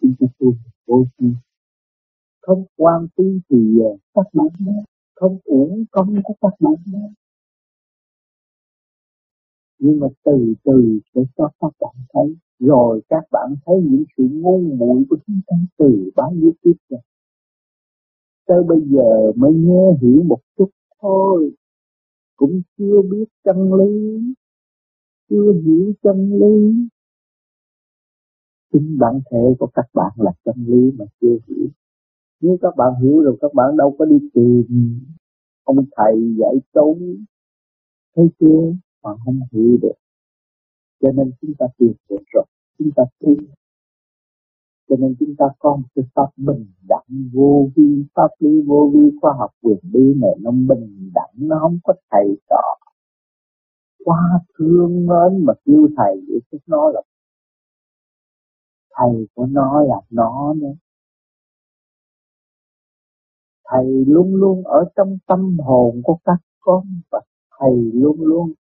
Chúng 0.01 0.13
ta 0.19 0.27
tu 0.39 0.53
vô 0.86 1.05
chi, 1.17 1.27
không 2.41 2.65
quan 2.75 3.07
tí 3.15 3.23
thì 3.49 3.79
ờ, 3.79 3.97
các 4.13 4.33
bạn 4.33 4.47
đó 4.59 4.73
không 5.15 5.38
uổng 5.43 5.86
công 5.91 6.21
của 6.23 6.33
các 6.41 6.53
bạn 6.59 6.73
đó 6.93 6.99
nhưng 9.79 9.99
mà 9.99 10.07
từ 10.23 10.53
từ 10.63 10.99
sẽ 11.15 11.21
cho 11.38 11.49
các 11.59 11.71
bạn 11.79 11.95
thấy 12.13 12.36
rồi 12.67 13.02
các 13.10 13.23
bạn 13.32 13.56
thấy 13.65 13.76
những 13.84 14.04
sự 14.17 14.23
ngu 14.32 14.62
muội 14.62 15.04
của 15.10 15.17
chúng 15.28 15.41
ta 15.47 15.56
từ 15.78 16.12
bao 16.15 16.32
nhiêu 16.32 16.52
kiếp 16.63 16.76
rồi 16.89 17.02
tới 18.45 18.63
bây 18.63 18.82
giờ 18.82 19.32
mới 19.36 19.54
nghe 19.54 19.97
hiểu 20.02 20.23
một 20.23 20.39
chút 20.58 20.69
thôi. 21.02 21.54
Cũng 22.36 22.62
chưa 22.78 23.02
biết 23.12 23.26
chân 23.43 23.73
lý. 23.73 24.19
Chưa 25.30 25.54
hiểu 25.65 25.93
chân 26.04 26.32
lý. 26.39 26.88
Chính 28.73 28.97
bản 28.99 29.21
thể 29.32 29.56
của 29.60 29.67
các 29.73 29.86
bạn 29.93 30.12
là 30.17 30.32
chân 30.45 30.56
lý 30.67 30.91
mà 30.97 31.06
chưa 31.21 31.38
hiểu. 31.47 31.67
Nếu 32.41 32.58
các 32.62 32.76
bạn 32.78 32.93
hiểu 33.02 33.19
rồi, 33.19 33.38
các 33.41 33.54
bạn 33.54 33.78
đâu 33.78 33.95
có 33.99 34.06
đi 34.06 34.30
tìm. 34.34 34.99
Ông 35.63 35.86
thầy 35.97 36.36
dạy 36.39 36.56
tốn. 36.73 36.99
Thấy 38.15 38.30
chưa? 38.39 38.73
Bạn 39.04 39.17
không 39.26 39.39
hiểu 39.52 39.78
được. 39.82 39.93
Cho 41.02 41.12
nên 41.12 41.32
chúng 41.41 41.54
ta 41.60 41.65
tìm 41.78 41.93
được 42.10 42.23
rồi 42.34 42.45
chúng 42.79 42.89
ta 42.95 43.03
tin. 43.19 43.38
Cho 44.89 44.95
nên 44.99 45.15
chúng 45.19 45.36
ta 45.38 45.45
có 45.59 45.75
một 45.75 45.88
cái 45.95 46.05
pháp 46.15 46.27
bình 46.38 46.65
đẳng 46.89 47.29
vô 47.33 47.69
vi. 47.75 48.05
Pháp 48.13 48.29
lý 48.39 48.62
vô 48.62 48.91
vi, 48.93 49.17
khoa 49.21 49.33
học 49.38 49.51
quyền 49.62 49.77
bí 49.93 50.13
mà 50.13 50.27
nó 50.39 50.51
bình 50.51 51.12
đẳng, 51.13 51.33
nó 51.36 51.59
không 51.62 51.79
có 51.83 51.93
thầy 52.12 52.38
trò. 52.49 52.77
Quá 54.05 54.19
thương 54.57 55.05
mến 55.05 55.45
mà 55.45 55.53
kêu 55.65 55.88
thầy 55.97 56.21
để 56.27 56.36
cho 56.51 56.57
nó 56.67 56.89
là 56.89 57.01
thầy 58.95 59.27
của 59.33 59.45
nó 59.45 59.81
là 59.81 60.01
nó 60.09 60.53
nữa. 60.53 60.73
Thầy 63.65 64.05
luôn 64.07 64.36
luôn 64.36 64.63
ở 64.63 64.86
trong 64.95 65.17
tâm 65.27 65.57
hồn 65.59 66.01
của 66.03 66.17
các 66.23 66.38
con 66.59 66.88
và 67.12 67.21
thầy 67.59 67.91
luôn 67.93 68.21
luôn 68.21 68.53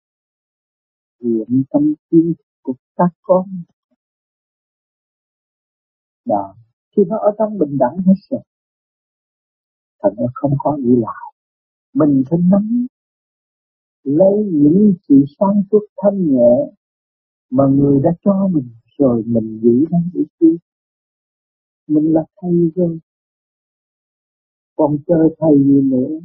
hiện 1.21 1.63
trong 1.73 1.93
tim 2.09 2.33
của 2.61 2.73
các 2.95 3.09
con 3.21 3.45
đó 6.31 6.55
khi 6.95 7.03
nó 7.07 7.17
ở 7.17 7.31
trong 7.37 7.57
bình 7.57 7.77
đẳng 7.77 7.97
hết 7.97 8.13
rồi 8.29 8.41
thật 10.03 10.09
nó 10.17 10.23
không 10.33 10.53
có 10.59 10.77
gì 10.77 10.95
lại. 10.95 11.33
Mình 11.93 12.23
phải 12.29 12.39
nắm, 12.51 12.87
lấy 14.03 14.49
những 14.53 14.93
sự 15.07 15.25
sáng 15.39 15.63
suốt 15.71 15.85
thanh 16.01 16.31
nhẹ 16.31 16.71
mà 17.49 17.63
người 17.67 18.01
đã 18.03 18.11
cho 18.23 18.47
mình, 18.47 18.69
rồi 18.97 19.23
mình 19.25 19.59
giữ 19.63 19.85
nó 19.91 19.97
để 20.13 20.21
chi. 20.39 20.57
Mình 21.87 22.13
là 22.13 22.21
thầy 22.41 22.71
rồi, 22.75 22.99
còn 24.75 24.97
chờ 25.07 25.29
thầy 25.39 25.63
gì 25.63 25.81
nữa? 25.81 26.19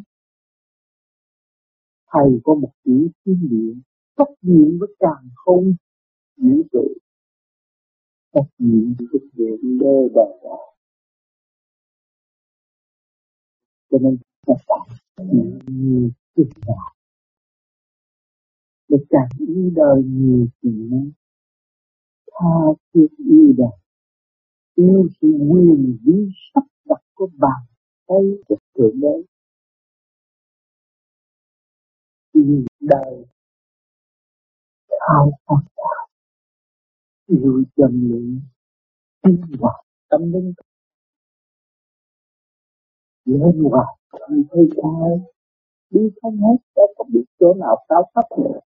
Thầy 2.13 2.41
có 2.45 2.55
một 2.55 2.71
chữ 2.85 3.09
thiên 3.25 3.49
địa 3.51 3.81
trách 4.17 4.35
nhiệm 4.43 4.79
với 4.79 4.89
càng 4.99 5.29
không 5.35 5.75
vũ 6.37 6.63
trụ 6.73 6.89
trách 8.37 8.51
nhiệm 8.59 8.95
với 8.99 9.21
chuyện 9.37 9.79
đê 9.79 10.09
bờ 10.15 10.27
đó 10.45 10.75
cho 13.91 13.99
nên 13.99 14.19
ta 14.47 14.55
bạn 14.69 15.59
nhiều 15.67 16.11
kiếp 16.35 16.67
nào 16.67 16.95
để 18.89 18.97
càng 19.11 19.29
yêu 19.39 19.71
đời 19.77 20.03
nhiều 20.05 20.47
chuyện 20.63 21.13
tha 22.41 22.57
thiết 22.95 23.07
yêu 23.19 23.55
đời. 23.59 23.79
Yêu 24.75 25.09
sự 25.21 25.29
quyền 25.51 25.99
bí 26.05 26.31
sắp 26.55 26.65
đặt 26.85 27.03
của 27.15 27.29
bàn 27.39 27.63
tay 28.07 28.25
của 28.49 28.57
thượng 28.79 29.01
đế 29.01 29.23
yêu 32.33 32.65
đời. 32.81 33.25
Thao 34.89 35.33
khao 35.47 35.63
đạo 35.77 36.06
yêu 37.27 37.63
chân 37.77 38.09
lý 38.11 38.41
tin 39.23 39.41
vào 39.61 39.85
tâm 40.09 40.33
linh. 40.33 40.53
Lên 43.25 43.63
hòa, 43.71 43.87
không 44.09 44.43
thấy 44.51 44.69
sai 44.77 45.21
đi 45.91 46.01
không 46.23 46.37
hết 46.37 46.57
đâu 46.77 46.95
có 46.97 47.05
biết 47.13 47.25
chỗ 47.41 47.55
nào 47.55 47.77
cao 47.89 48.11
thấp 48.15 48.39
nữa. 48.39 48.61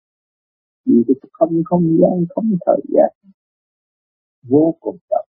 Vì 0.85 1.15
không 1.33 1.63
không 1.65 1.99
gian 2.01 2.27
không 2.35 2.57
thời 2.67 2.81
gian 2.89 3.33
vô 4.43 4.75
cùng 4.81 4.99
rộng 5.11 5.29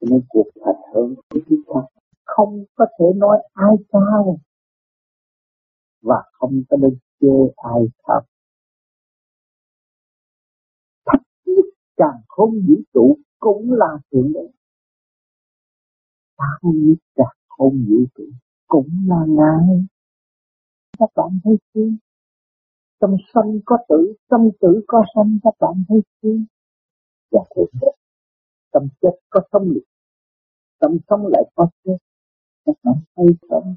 cho 0.00 0.06
nên 0.10 0.20
cuộc 0.28 0.46
hành 0.66 0.94
hơn 0.94 1.14
của 1.30 1.40
chúng 1.48 1.60
ta 1.74 1.80
không 2.24 2.64
có 2.74 2.86
thể 2.98 3.04
nói 3.16 3.38
ai 3.52 3.74
cao 3.92 4.38
và 6.02 6.22
không 6.32 6.62
có 6.68 6.76
nên 6.76 6.98
chê 7.20 7.28
ai 7.56 7.80
thấp. 8.06 8.24
Càng 11.96 12.20
không 12.28 12.50
vũ 12.68 12.74
trụ 12.94 13.18
cũng 13.38 13.72
là 13.72 13.98
thượng 14.12 14.32
đế 14.32 14.48
ta 16.36 16.44
không 16.60 16.72
biết 16.72 16.96
càng 17.14 17.36
không 17.48 17.84
vũ 17.88 18.04
trụ 18.14 18.24
cũng 18.66 18.88
là 19.08 19.24
ngài. 19.28 19.86
Các 20.98 21.10
bạn 21.16 21.38
thấy 21.44 21.56
chưa? 21.74 21.90
Trong 23.00 23.16
sanh 23.34 23.60
có 23.64 23.76
tử, 23.88 24.14
trong 24.30 24.50
tử 24.60 24.84
có 24.86 25.04
sanh, 25.14 25.38
các 25.42 25.54
bạn 25.60 25.84
thấy 25.88 25.98
chưa? 26.22 26.36
Và 27.30 27.40
thượng 27.56 27.70
đế 27.80 27.88
trong 28.72 28.88
chết 29.00 29.18
có 29.30 29.40
sống 29.52 29.70
liệt 29.70 29.84
trong 30.80 30.96
sống 31.08 31.26
lại 31.26 31.42
có 31.54 31.68
chết. 31.84 31.96
Các 32.66 32.76
bạn 32.82 32.94
thấy 33.16 33.26
không? 33.48 33.74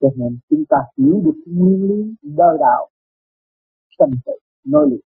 Cho 0.00 0.08
nên 0.16 0.38
chúng 0.50 0.64
ta 0.68 0.76
hiểu 0.96 1.22
được 1.24 1.42
nguyên 1.46 1.82
lý 1.88 2.14
đời 2.22 2.56
đạo 2.60 2.88
sanh 3.98 4.10
tử 4.26 4.32
nói 4.64 4.86
liệt 4.90 5.00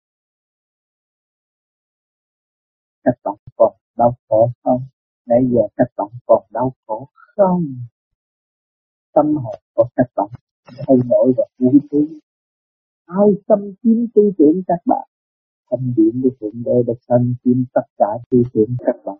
các 3.05 3.15
bạn 3.25 3.35
còn 3.57 3.73
đau 3.97 4.15
khổ 4.29 4.51
không? 4.63 4.83
Nãy 5.27 5.41
giờ 5.51 5.61
các 5.77 5.89
bạn 5.97 6.09
còn 6.27 6.43
đau 6.51 6.73
khổ 6.87 7.09
không? 7.37 7.65
Tâm 9.15 9.35
hồn 9.35 9.61
của 9.75 9.89
các 9.97 10.07
bạn 10.17 10.29
thay 10.67 10.97
đổi 11.09 11.33
và 11.37 11.45
vui 11.59 11.81
tươi 11.91 12.21
ai 13.07 13.29
tâm 13.47 13.59
chiếm 13.83 14.07
tư 14.15 14.33
tưởng 14.39 14.63
các 14.67 14.81
bạn? 14.87 15.09
Tâm 15.71 15.93
điểm 15.97 16.21
của 16.23 16.31
thượng 16.41 16.63
đế 16.65 16.83
đã 16.87 16.95
thân 17.09 17.35
chiếm 17.45 17.65
tất 17.75 17.87
cả 17.99 18.09
tư 18.31 18.43
tưởng 18.53 18.77
các 18.79 18.97
bạn. 19.05 19.17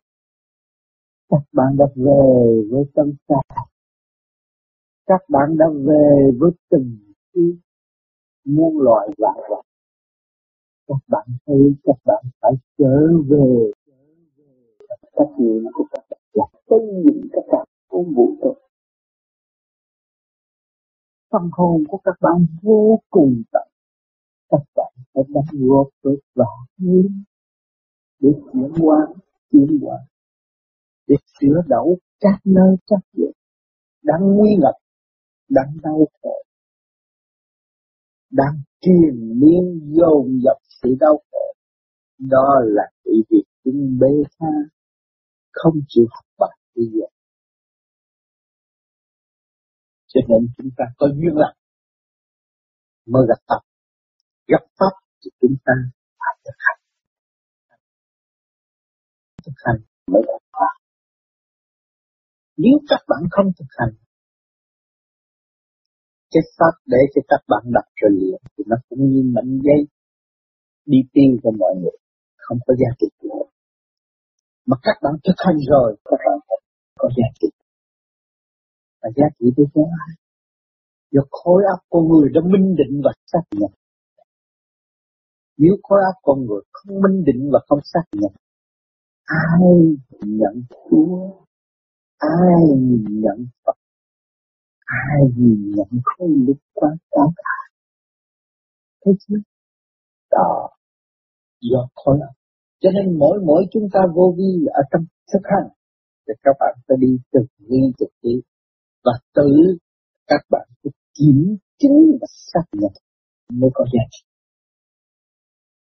Các 1.29 1.43
bạn 1.53 1.77
đã 1.77 1.87
về 1.97 2.63
với 2.71 2.85
tâm 2.95 3.13
xa 3.29 3.65
các 5.11 5.21
bạn 5.29 5.57
đã 5.59 5.67
về 5.69 6.31
với 6.39 6.51
tình 6.71 6.99
yêu, 7.33 7.55
muôn 8.45 8.79
loài 8.79 9.09
vạn 9.19 9.35
vật 9.51 9.63
các 10.91 11.03
bạn 11.09 11.27
thấy 11.47 11.75
các 11.85 11.97
bạn 12.05 12.25
phải 12.41 12.53
trở 12.79 12.97
về. 13.29 13.71
Trách 15.17 15.33
nhiệm 15.39 15.63
của 15.75 15.85
các 15.91 16.05
bạn, 16.11 16.21
là 16.33 16.45
xây 16.69 16.79
dựng 17.05 17.29
các 17.33 17.45
bạn 17.53 17.67
của 17.89 18.05
vũ 18.17 18.37
trụ. 18.43 18.55
Tâm 21.31 21.51
hồn 21.53 21.85
của 21.89 21.99
các 22.05 22.15
bạn 22.21 22.47
vô 22.63 23.01
cùng 23.11 23.43
tận. 23.53 23.69
Các 24.51 24.63
bạn 24.77 24.93
phải 25.15 25.25
đóng 25.29 25.69
góp 25.69 25.87
với 26.03 26.17
và 26.35 26.45
nhiên 26.77 27.23
để 28.21 28.31
chuyển 28.53 28.73
qua 28.81 29.07
chuyển 29.53 29.79
hóa. 29.83 29.99
Để 31.07 31.17
sửa 31.41 31.63
đổi 31.69 31.97
các 32.21 32.41
nơi 32.45 32.77
các 32.87 33.01
việc 33.13 33.33
đang 34.03 34.21
nguy 34.37 34.51
ngập, 34.61 34.75
đang 35.49 35.77
đau 35.83 36.07
khổ, 36.23 36.43
đang 38.31 38.55
triền 38.81 39.41
miên 39.41 39.81
dồn 39.93 40.41
dập 40.45 40.57
sự 40.83 40.97
đau 41.01 41.23
khổ 41.31 41.55
đó 42.19 42.49
là 42.65 42.83
bị 43.05 43.13
việc 43.31 43.45
chúng 43.65 43.99
bê 44.01 44.13
tha, 44.39 44.47
không 45.53 45.75
chịu 45.89 46.05
học 46.11 46.25
bài 46.39 46.59
bây 46.75 46.85
giờ 46.93 47.07
cho 50.07 50.21
nên 50.29 50.49
chúng 50.57 50.71
ta 50.77 50.85
có 50.99 51.07
duyên 51.07 51.37
lành 51.37 51.57
mới 53.07 53.23
gặp 53.29 53.41
tập 53.49 53.63
gặp 54.47 54.65
pháp 54.79 54.95
thì 55.25 55.31
chúng 55.41 55.57
ta 55.65 55.73
phải 56.19 56.35
thực 56.45 56.59
hành. 56.59 56.81
Thực 59.45 59.57
hành 59.65 59.81
mới 60.07 60.23
gặp 60.27 60.43
pháp 60.53 60.75
nếu 62.57 62.77
các 62.89 63.01
bạn 63.09 63.23
không 63.31 63.47
thực 63.59 63.71
hành, 63.79 63.95
cái 66.31 66.43
pháp 66.59 66.75
để 66.87 66.99
cho 67.15 67.21
các 67.29 67.43
bạn 67.49 67.63
đọc 67.77 67.89
rồi 68.01 68.11
liền 68.21 68.41
thì 68.53 68.65
nó 68.67 68.77
cũng 68.89 68.99
như 69.11 69.23
mảnh 69.35 69.59
dây 69.67 69.81
đi 70.87 70.99
tiên 71.13 71.37
cho 71.43 71.51
mọi 71.59 71.75
người, 71.81 71.97
không 72.37 72.59
có 72.67 72.75
giá 72.75 72.91
trị 72.99 73.07
nữa 73.23 73.51
mà 74.71 74.77
các 74.83 74.97
bạn 75.03 75.15
thực 75.25 75.39
hành 75.47 75.59
rồi, 75.71 75.97
các 76.05 76.21
bạn 76.27 76.39
có 76.99 77.09
giá 77.17 77.29
trị. 77.41 77.49
Và 79.03 79.09
giá 79.17 79.27
trị 79.39 79.47
với 79.57 79.67
cho 79.75 79.85
ai 80.07 80.15
do 81.11 81.23
khối 81.31 81.63
óc 81.75 81.81
con 81.91 82.09
người 82.09 82.29
đã 82.35 82.41
minh 82.45 82.77
định 82.79 83.01
và 83.05 83.13
xác 83.33 83.45
nhận. 83.51 83.71
Nếu 85.57 85.75
khối 85.83 86.01
óc 86.13 86.15
con 86.23 86.39
người 86.47 86.63
không 86.73 86.95
minh 87.03 87.25
định 87.25 87.51
và 87.53 87.61
không 87.69 87.79
xác 87.85 88.05
nhận, 88.13 88.33
ai 89.25 89.71
nhận 90.21 90.63
Chúa? 90.91 91.45
Ai 92.17 92.63
nhìn 92.79 93.05
nhận 93.21 93.47
Phật? 93.65 93.77
Ai 94.85 95.21
nhìn 95.37 95.73
nhận 95.77 95.89
khối 96.05 96.29
lực 96.47 96.59
quan 96.75 96.97
cao 97.11 97.33
cả 97.37 97.53
chứ? 99.05 99.35
Đó 100.31 100.69
do 101.61 101.89
khối 101.95 102.19
óc 102.29 102.41
cho 102.81 102.91
nên 102.91 103.19
mỗi 103.19 103.39
mỗi 103.47 103.63
chúng 103.73 103.89
ta 103.93 104.01
vô 104.15 104.35
vi 104.39 104.67
ở 104.67 104.83
trong 104.91 105.05
thực 105.33 105.43
hành. 105.45 105.69
Thì 106.27 106.35
các 106.43 106.57
bạn 106.61 106.75
sẽ 106.89 106.95
đi 106.99 107.19
thực 107.33 107.47
ly 107.59 107.81
thực 108.01 108.09
tí 108.23 108.31
và 109.05 109.13
tự 109.35 109.51
các 110.27 110.41
bạn 110.51 110.69
phải 110.83 110.93
kiểm 111.15 111.57
chứng 111.79 112.19
và 112.21 112.27
xác 112.31 112.65
nhận 112.73 112.93
mới 113.53 113.71
có 113.75 113.85
giá 113.93 114.05
trị. 114.11 114.25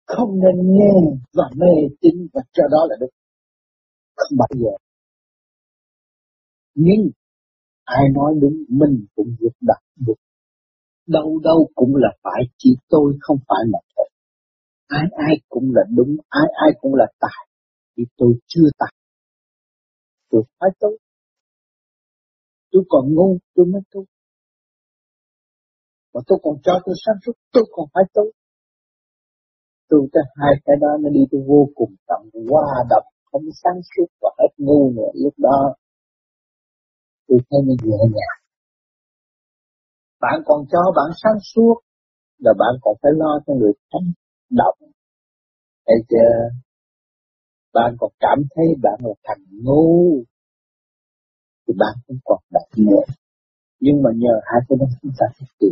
Không 0.05 0.39
nên 0.39 0.73
nghe 0.75 0.93
và 1.33 1.43
mê 1.55 1.73
tín 2.01 2.27
và 2.33 2.41
cho 2.53 2.63
đó 2.71 2.85
là 2.89 2.95
đúng 2.99 3.09
không 4.15 4.37
bao 4.37 4.49
giờ. 4.51 4.71
Nhưng 6.75 7.09
ai 7.83 8.03
nói 8.13 8.33
đúng, 8.41 8.53
mình 8.69 9.05
cũng 9.15 9.35
được 9.39 9.55
đặt 9.61 9.81
được. 10.07 10.13
Đâu 11.07 11.39
đâu 11.43 11.67
cũng 11.75 11.95
là 11.95 12.09
phải 12.23 12.43
chỉ 12.57 12.75
tôi, 12.89 13.17
không 13.21 13.37
phải 13.47 13.59
là 13.67 13.79
thôi 13.95 14.08
ai 14.97 15.05
ai 15.27 15.35
cũng 15.49 15.67
là 15.75 15.81
đúng, 15.97 16.11
ai 16.29 16.47
ai 16.65 16.71
cũng 16.81 16.95
là 16.95 17.07
tài 17.19 17.41
thì 17.97 18.03
tôi 18.17 18.33
chưa 18.47 18.67
tài 18.79 18.93
Tôi 20.29 20.43
phải 20.59 20.69
tu. 20.79 20.89
Tôi 22.71 22.83
còn 22.89 23.13
ngu, 23.13 23.37
tôi 23.55 23.65
mới 23.65 23.81
tu. 23.91 24.05
Mà 26.13 26.21
tôi 26.27 26.39
còn 26.43 26.55
cho 26.63 26.73
tôi 26.85 26.95
sáng 27.05 27.15
suốt, 27.25 27.33
tôi 27.53 27.63
còn 27.71 27.85
phải 27.93 28.03
tu. 28.13 28.23
Tu 29.89 29.97
cái 30.13 30.23
hai 30.35 30.53
cái 30.65 30.75
đó 30.81 30.87
nó 31.01 31.09
đi 31.09 31.19
tôi 31.31 31.41
vô 31.47 31.69
cùng 31.75 31.95
tận 32.07 32.21
qua 32.49 32.63
đập 32.89 33.03
không 33.31 33.43
sáng 33.63 33.81
suốt 33.91 34.05
và 34.21 34.29
hết 34.39 34.53
ngu 34.57 34.91
nữa 34.91 35.11
lúc 35.13 35.33
đó 35.37 35.75
tôi 37.27 37.39
thấy 37.49 37.59
nó 37.67 37.73
nhẹ 37.83 37.97
nhàng 38.15 38.39
bạn 40.21 40.41
còn 40.45 40.65
cho 40.71 40.79
bạn 40.95 41.09
sáng 41.23 41.39
suốt, 41.53 41.75
là 42.39 42.53
bạn 42.59 42.73
còn 42.81 42.95
phải 43.01 43.11
lo 43.15 43.39
cho 43.47 43.53
người 43.53 43.73
khác 43.91 43.99
động 44.49 44.77
thấy 45.85 45.97
chưa 46.09 46.59
bạn 47.73 47.95
còn 47.99 48.11
cảm 48.19 48.37
thấy 48.55 48.65
bạn 48.83 48.99
là 49.03 49.13
thằng 49.23 49.43
ngu, 49.63 50.23
thì 51.67 51.73
bạn 51.77 51.95
cũng 52.07 52.17
còn 52.25 52.39
đọc 52.51 52.67
nữa. 52.77 53.05
Nhưng 53.79 54.01
mà 54.03 54.09
nhờ 54.15 54.35
hai 54.43 54.61
cái 54.67 54.77
đó 54.79 54.85
chúng 55.01 55.11
ta 55.19 55.25
thực 55.39 55.51
hiện. 55.61 55.71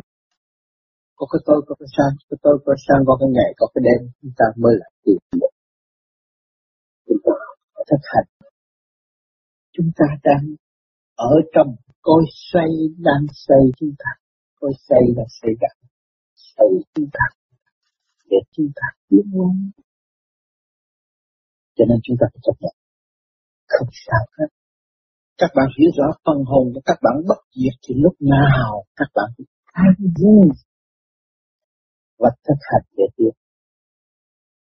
Có 1.16 1.28
cái 1.32 1.40
tôi, 1.46 1.62
có 1.68 1.76
cái 1.80 1.88
sang 1.98 2.14
có 2.30 2.38
tôi, 2.42 2.60
có 2.66 2.74
sang 2.88 3.02
có 3.08 3.18
cái 3.20 3.30
ngày, 3.36 3.54
có 3.58 3.68
cái 3.74 3.82
đêm, 3.88 4.12
chúng 4.22 4.32
ta 4.38 4.46
mới 4.58 4.74
là 4.80 4.88
tìm 5.04 5.18
được 5.32 5.54
chúng 7.08 7.18
ta 7.26 7.32
thực 7.90 8.04
hành. 8.14 8.28
Chúng 9.72 9.90
ta 9.96 10.06
đang 10.24 10.46
ở 11.16 11.36
trong 11.54 11.76
cối 12.02 12.24
xoay 12.52 12.70
đang 12.98 13.24
xây 13.34 13.64
chúng 13.78 13.94
ta. 14.00 14.12
Cối 14.60 14.72
xây 14.88 15.04
là 15.16 15.24
xây 15.42 15.52
đặt 15.62 15.76
xây 16.36 16.70
chúng 16.94 17.10
ta 17.14 17.26
để 18.30 18.38
chúng 18.52 18.70
ta 18.76 18.88
tiến 19.10 19.26
lên 19.34 19.72
cho 21.76 21.86
nên 21.90 22.00
chúng 22.04 22.18
ta 22.20 22.26
phải 22.32 22.42
chấp 22.44 22.56
nhận. 22.60 22.76
Không 23.68 23.88
sao 24.06 24.24
hết. 24.38 24.50
Các 25.38 25.52
bạn 25.56 25.68
hiểu 25.78 25.92
rõ 25.98 26.08
phần 26.26 26.40
hồn 26.50 26.66
của 26.74 26.82
các 26.86 26.98
bạn 27.04 27.16
bất 27.28 27.42
diệt 27.56 27.76
thì 27.84 27.96
lúc 27.98 28.16
nào 28.20 28.84
các 28.96 29.10
bạn 29.16 29.30
cũng 29.38 29.46
an 29.64 29.94
vui 30.20 30.48
và 32.20 32.30
thực 32.48 32.60
hành 32.70 32.86
để 32.98 33.04
tiến 33.18 33.34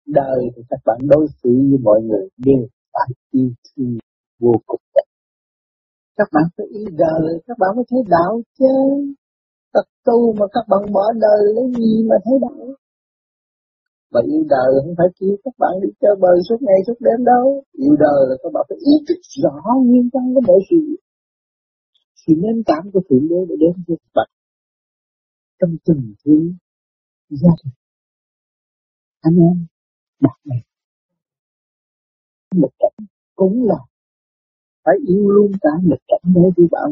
đời 0.05 0.41
thì 0.55 0.61
các 0.69 0.79
bạn 0.85 0.97
đối 1.01 1.27
xử 1.43 1.49
với 1.69 1.79
mọi 1.83 1.99
người 2.01 2.29
đều 2.37 2.67
phải 2.93 3.09
yêu 3.31 3.51
thương 3.65 3.97
vô 4.39 4.53
cùng 4.65 4.81
các 6.19 6.27
bạn 6.33 6.43
phải 6.57 6.67
yêu 6.79 6.89
đời, 6.97 7.41
các 7.47 7.57
bạn 7.59 7.69
mới 7.75 7.85
thấy 7.89 8.01
đạo 8.07 8.41
chứ. 8.59 8.73
Tập 9.73 9.85
tu 10.05 10.33
mà 10.33 10.45
các 10.53 10.65
bạn 10.67 10.93
bỏ 10.93 11.05
đời 11.21 11.41
lấy 11.55 11.65
gì 11.77 11.91
mà 12.09 12.15
thấy 12.25 12.33
đạo? 12.41 12.67
Mà 14.11 14.19
yêu 14.33 14.43
đời 14.55 14.69
không 14.83 14.95
phải 14.97 15.07
kêu 15.19 15.33
các 15.43 15.55
bạn 15.61 15.73
đi 15.81 15.89
chơi 16.01 16.15
bời 16.23 16.37
suốt 16.49 16.59
ngày 16.61 16.79
suốt 16.87 16.97
đêm 16.99 17.25
đâu. 17.25 17.63
Yêu 17.85 17.95
đời 18.05 18.19
là 18.29 18.35
các 18.43 18.51
bạn 18.53 18.65
phải 18.69 18.77
ý 18.91 18.93
thức 19.07 19.19
rõ 19.43 19.55
nguyên 19.85 20.09
nhân 20.13 20.25
của 20.33 20.41
mọi 20.47 20.59
sự. 20.69 20.81
Sự 22.21 22.33
nên 22.43 22.63
cảm 22.65 22.83
của 22.93 23.01
thượng 23.09 23.25
đế 23.29 23.39
để 23.49 23.55
đến 23.59 23.73
với 23.87 23.97
các 24.01 24.11
bạn. 24.15 24.29
Trong 25.59 25.73
tình 25.85 26.13
thương 26.25 26.53
gia 27.29 27.53
đình. 27.63 27.73
Anh 29.21 29.35
em, 29.49 29.65
bạn 30.19 30.37
bè. 30.45 30.55
lực 32.55 32.73
cảnh 32.79 33.07
cũng 33.35 33.63
là 33.63 33.79
phải 34.83 34.95
yêu 35.07 35.29
luôn 35.29 35.51
cả 35.61 35.69
nghịch 35.83 36.03
cảnh 36.07 36.33
để 36.35 36.41
đi 36.57 36.63
bạn 36.71 36.89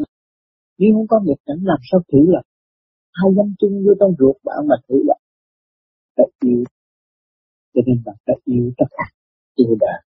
nếu 0.78 0.90
không 0.94 1.06
có 1.06 1.20
nghịch 1.24 1.42
cảnh 1.46 1.60
làm 1.62 1.78
sao 1.90 2.00
thử 2.12 2.18
là 2.26 2.42
hai 3.12 3.30
dâm 3.36 3.54
chung 3.58 3.82
vô 3.86 3.92
trong 4.00 4.12
ruột 4.18 4.36
bạn 4.44 4.58
mà 4.68 4.76
thử 4.88 4.94
là 5.06 5.14
phải 6.16 6.26
yêu 6.44 6.64
cho 7.78 7.82
nên 7.86 7.98
bạn 8.06 8.16
đã 8.26 8.34
yêu 8.44 8.66
tất 8.78 8.88
cả 8.96 9.06
yêu 9.54 9.76
đời 9.80 10.00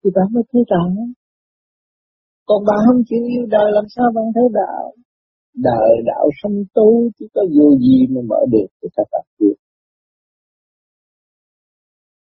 thì 0.00 0.10
bạn 0.16 0.26
mới 0.34 0.44
thấy 0.52 0.62
rõ 0.70 0.82
còn 2.48 2.60
bạn 2.68 2.78
không 2.86 3.02
chịu 3.08 3.22
yêu 3.34 3.46
đời, 3.56 3.68
làm 3.78 3.84
sao 3.94 4.06
bạn 4.14 4.24
thấy 4.34 4.44
đạo? 4.52 4.92
Đời 5.68 5.90
đạo 6.10 6.26
sanh 6.42 6.58
tu 6.74 7.10
chứ 7.18 7.26
có 7.34 7.42
vô 7.54 7.66
gì 7.78 8.06
mà 8.12 8.20
mở 8.30 8.40
được 8.52 8.68
cho 8.80 8.88
các 8.96 9.06
bạn 9.12 9.24
biết 9.38 9.56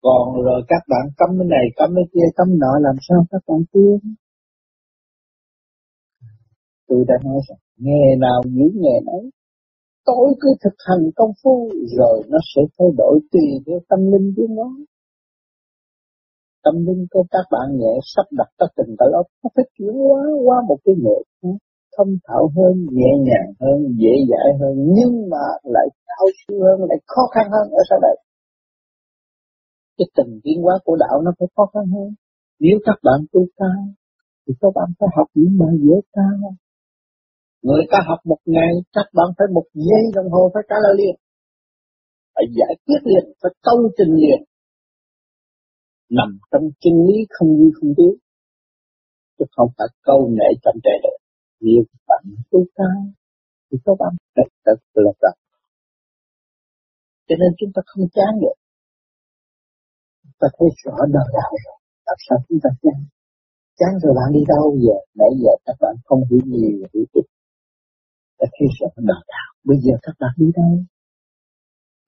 còn 0.01 0.41
rồi 0.47 0.61
các 0.67 0.83
bạn 0.91 1.05
cấm 1.17 1.29
cái 1.39 1.47
này, 1.55 1.65
cấm 1.75 1.89
cái 1.95 2.05
kia, 2.13 2.27
cấm 2.35 2.47
nọ, 2.59 2.73
làm 2.87 2.95
sao 3.07 3.25
các 3.31 3.41
bạn 3.47 3.61
tiến 3.73 4.15
tôi 6.87 7.05
đã 7.07 7.15
nói 7.23 7.39
rằng 7.47 7.57
nghề 7.77 8.15
nào 8.19 8.41
giữ 8.45 8.67
nghề 8.73 8.97
ấy 9.17 9.25
tôi 10.05 10.27
cứ 10.41 10.49
thực 10.63 10.75
hành 10.87 11.03
công 11.15 11.31
phu, 11.43 11.69
rồi 11.97 12.23
nó 12.31 12.37
sẽ 12.55 12.61
thay 12.79 12.87
đổi 12.97 13.19
tùy 13.31 13.47
theo 13.65 13.79
tâm 13.89 13.99
linh 14.11 14.33
của 14.35 14.47
nó. 14.49 14.69
Tâm 16.63 16.75
linh 16.85 17.05
của 17.11 17.23
các 17.31 17.45
bạn 17.51 17.77
nhẹ 17.79 17.93
sắp 18.15 18.25
đặt 18.31 18.49
các 18.59 18.69
tình 18.77 18.95
tại 18.99 19.07
ốc, 19.13 19.27
nó 19.43 19.49
phải 19.55 19.65
chuyển 19.77 19.93
hóa 19.93 20.21
qua 20.45 20.57
một 20.67 20.77
cái 20.85 20.95
nhẹ 21.03 21.17
thông 21.97 22.11
thạo 22.27 22.43
hơn, 22.55 22.75
nhẹ 22.91 23.11
nhàng 23.27 23.51
hơn, 23.61 23.79
dễ 24.01 24.13
dãi 24.29 24.49
hơn, 24.59 24.75
nhưng 24.95 25.29
mà 25.31 25.43
lại 25.63 25.87
cao 26.07 26.25
siêu 26.37 26.59
hơn, 26.63 26.89
lại 26.89 26.99
khó 27.07 27.21
khăn 27.33 27.45
hơn 27.51 27.71
ở 27.71 27.81
sau 27.89 27.99
đây. 28.01 28.15
Cái 29.97 30.07
tình 30.15 30.39
tiến 30.43 30.61
hóa 30.63 30.75
của 30.85 30.95
đạo 30.95 31.21
nó 31.21 31.31
phải 31.39 31.47
khó 31.55 31.65
khăn 31.73 31.85
hơn. 31.95 32.09
Nếu 32.59 32.77
các 32.85 32.97
bạn 33.03 33.19
tu 33.31 33.41
cao, 33.57 33.81
thì 34.47 34.53
các 34.61 34.71
bạn 34.75 34.89
phải 34.99 35.09
học 35.17 35.27
những 35.33 35.57
bài 35.59 35.75
dễ 35.81 35.95
cao. 36.13 36.55
Người 37.67 37.83
ta 37.91 37.97
học 38.09 38.19
một 38.31 38.41
ngày, 38.45 38.71
các 38.95 39.07
bạn 39.17 39.27
phải 39.37 39.47
một 39.55 39.67
giây 39.73 40.03
đồng 40.15 40.29
hồ 40.33 40.51
phải 40.53 40.63
trả 40.69 40.75
lời 40.83 40.93
liền. 40.99 41.15
Phải 42.35 42.45
giải 42.57 42.73
quyết 42.85 43.01
liền, 43.09 43.25
phải 43.41 43.51
tâu 43.65 43.77
trình 43.97 44.13
liền. 44.21 44.39
Nằm 46.17 46.29
trong 46.51 46.65
chân 46.81 46.93
lý 47.07 47.17
không 47.29 47.49
như 47.57 47.67
không 47.77 47.91
biết 47.97 48.15
Chứ 49.35 49.45
không 49.55 49.69
phải 49.77 49.87
câu 50.07 50.19
nệ 50.37 50.49
trong 50.63 50.77
trẻ 50.83 50.93
được. 51.03 51.17
Nhiều 51.59 51.83
bạn 52.07 52.23
tu 52.51 52.59
cao, 52.75 52.99
thì 53.67 53.77
các 53.85 53.95
bạn 53.99 54.13
rất 54.35 54.49
rất 54.65 54.79
là 54.93 55.11
rất. 55.21 55.35
Cho 57.27 57.35
nên 57.41 57.51
chúng 57.59 57.71
ta 57.75 57.81
không 57.85 58.05
chán 58.15 58.31
được. 58.41 58.57
Chúng 60.23 60.37
ta 60.39 60.47
thấy 60.57 60.67
rõ 60.83 60.95
đời 61.15 61.27
đạo 61.37 61.51
rồi. 61.63 61.77
Làm 62.07 62.17
sao 62.25 62.37
chúng 62.47 62.59
ta 62.63 62.69
chán? 62.81 62.99
Chán 63.79 63.91
rồi 64.01 64.13
bạn 64.17 64.29
đi 64.33 64.43
đâu 64.47 64.77
giờ? 64.83 64.97
Nãy 65.19 65.31
giờ 65.41 65.51
các 65.65 65.75
bạn 65.81 65.95
không 66.05 66.21
hiểu 66.29 66.41
nhiều, 66.45 66.87
hiểu 66.93 67.05
ít 67.13 67.25
đã 68.49 68.49
khi 68.55 68.65
sợ 68.79 68.87
đời 69.09 69.23
đạo. 69.33 69.49
Bây 69.69 69.77
giờ 69.83 69.93
các 70.05 70.15
bạn 70.19 70.33
đi 70.37 70.49
đâu? 70.59 70.73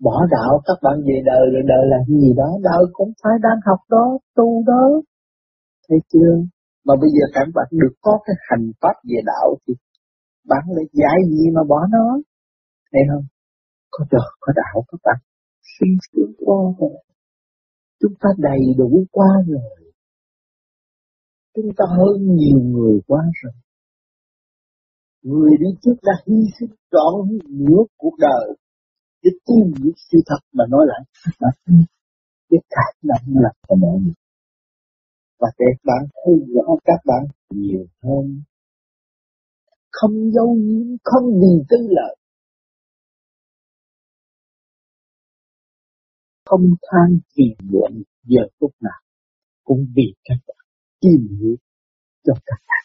Bỏ 0.06 0.18
đạo 0.36 0.54
các 0.68 0.78
bạn 0.84 0.98
về 1.08 1.18
đời 1.26 1.44
rồi 1.54 1.64
đời 1.74 1.84
là 1.92 2.00
gì 2.08 2.34
đó, 2.42 2.50
đời 2.64 2.84
cũng 2.94 3.12
phải 3.24 3.36
đang 3.46 3.60
học 3.68 3.80
đó, 3.90 4.06
tu 4.36 4.64
đó. 4.68 4.86
Thấy 5.90 6.00
chưa? 6.12 6.34
Mà 6.86 6.94
bây 7.02 7.10
giờ 7.16 7.26
các 7.34 7.48
bạn 7.56 7.68
được 7.72 7.96
có 8.02 8.20
cái 8.26 8.36
hành 8.50 8.66
pháp 8.82 8.96
về 9.10 9.20
đạo 9.26 9.48
thì 9.68 9.74
bạn 10.50 10.64
lại 10.76 10.86
giải 10.94 11.18
gì 11.30 11.44
mà 11.56 11.62
bỏ 11.70 11.80
nó? 11.92 12.08
Thấy 12.92 13.02
không? 13.10 13.26
Có 13.92 14.06
trời 14.12 14.30
có 14.40 14.54
đạo 14.56 14.84
các 14.88 15.00
bạn. 15.04 15.20
Suy 15.74 15.88
sướng 16.12 16.34
qua 16.46 16.58
rồi. 16.80 17.04
Chúng 18.02 18.14
ta 18.22 18.30
đầy 18.38 18.60
đủ 18.78 19.04
qua 19.12 19.28
rồi. 19.48 19.92
Chúng 21.56 21.70
ta 21.78 21.86
hơn 21.98 22.36
nhiều 22.36 22.60
người 22.60 23.00
qua 23.08 23.22
rồi. 23.44 23.54
Người 25.26 25.52
đi 25.60 25.70
trước 25.82 25.96
đã 26.04 26.14
hy 26.28 26.36
sinh 26.60 26.76
trọn 26.92 27.38
nửa 27.50 27.84
cuộc 27.98 28.16
đời 28.20 28.48
để 29.24 29.32
tìm 29.46 29.74
những 29.84 29.94
sự 30.12 30.18
thật 30.26 30.40
mà 30.54 30.64
nói 30.70 30.86
lại 30.88 31.02
cái 32.50 32.60
khả 32.70 32.88
năng 33.02 33.42
là 33.44 33.50
của 33.68 33.76
mọi 33.76 34.00
người. 34.00 34.14
Và 35.40 35.48
để 35.60 35.66
bạn 35.84 36.08
thấy 36.14 36.34
rõ 36.54 36.76
các 36.86 37.00
bạn 37.06 37.24
nhiều 37.50 37.86
hơn. 38.04 38.42
Không 39.92 40.32
dấu 40.32 40.56
nhiễm, 40.56 40.98
không 41.04 41.26
vì 41.42 41.66
tư 41.70 41.78
lợi. 41.90 42.16
Không 46.46 46.66
than 46.82 47.20
phiền 47.36 47.56
muộn 47.72 48.04
giờ 48.24 48.42
phút 48.60 48.72
nào 48.80 49.02
cũng 49.64 49.86
vì 49.96 50.14
các 50.24 50.38
bạn 50.48 50.66
tìm 51.02 51.28
hiểu 51.40 51.56
cho 52.24 52.34
các 52.46 52.60
bạn 52.68 52.85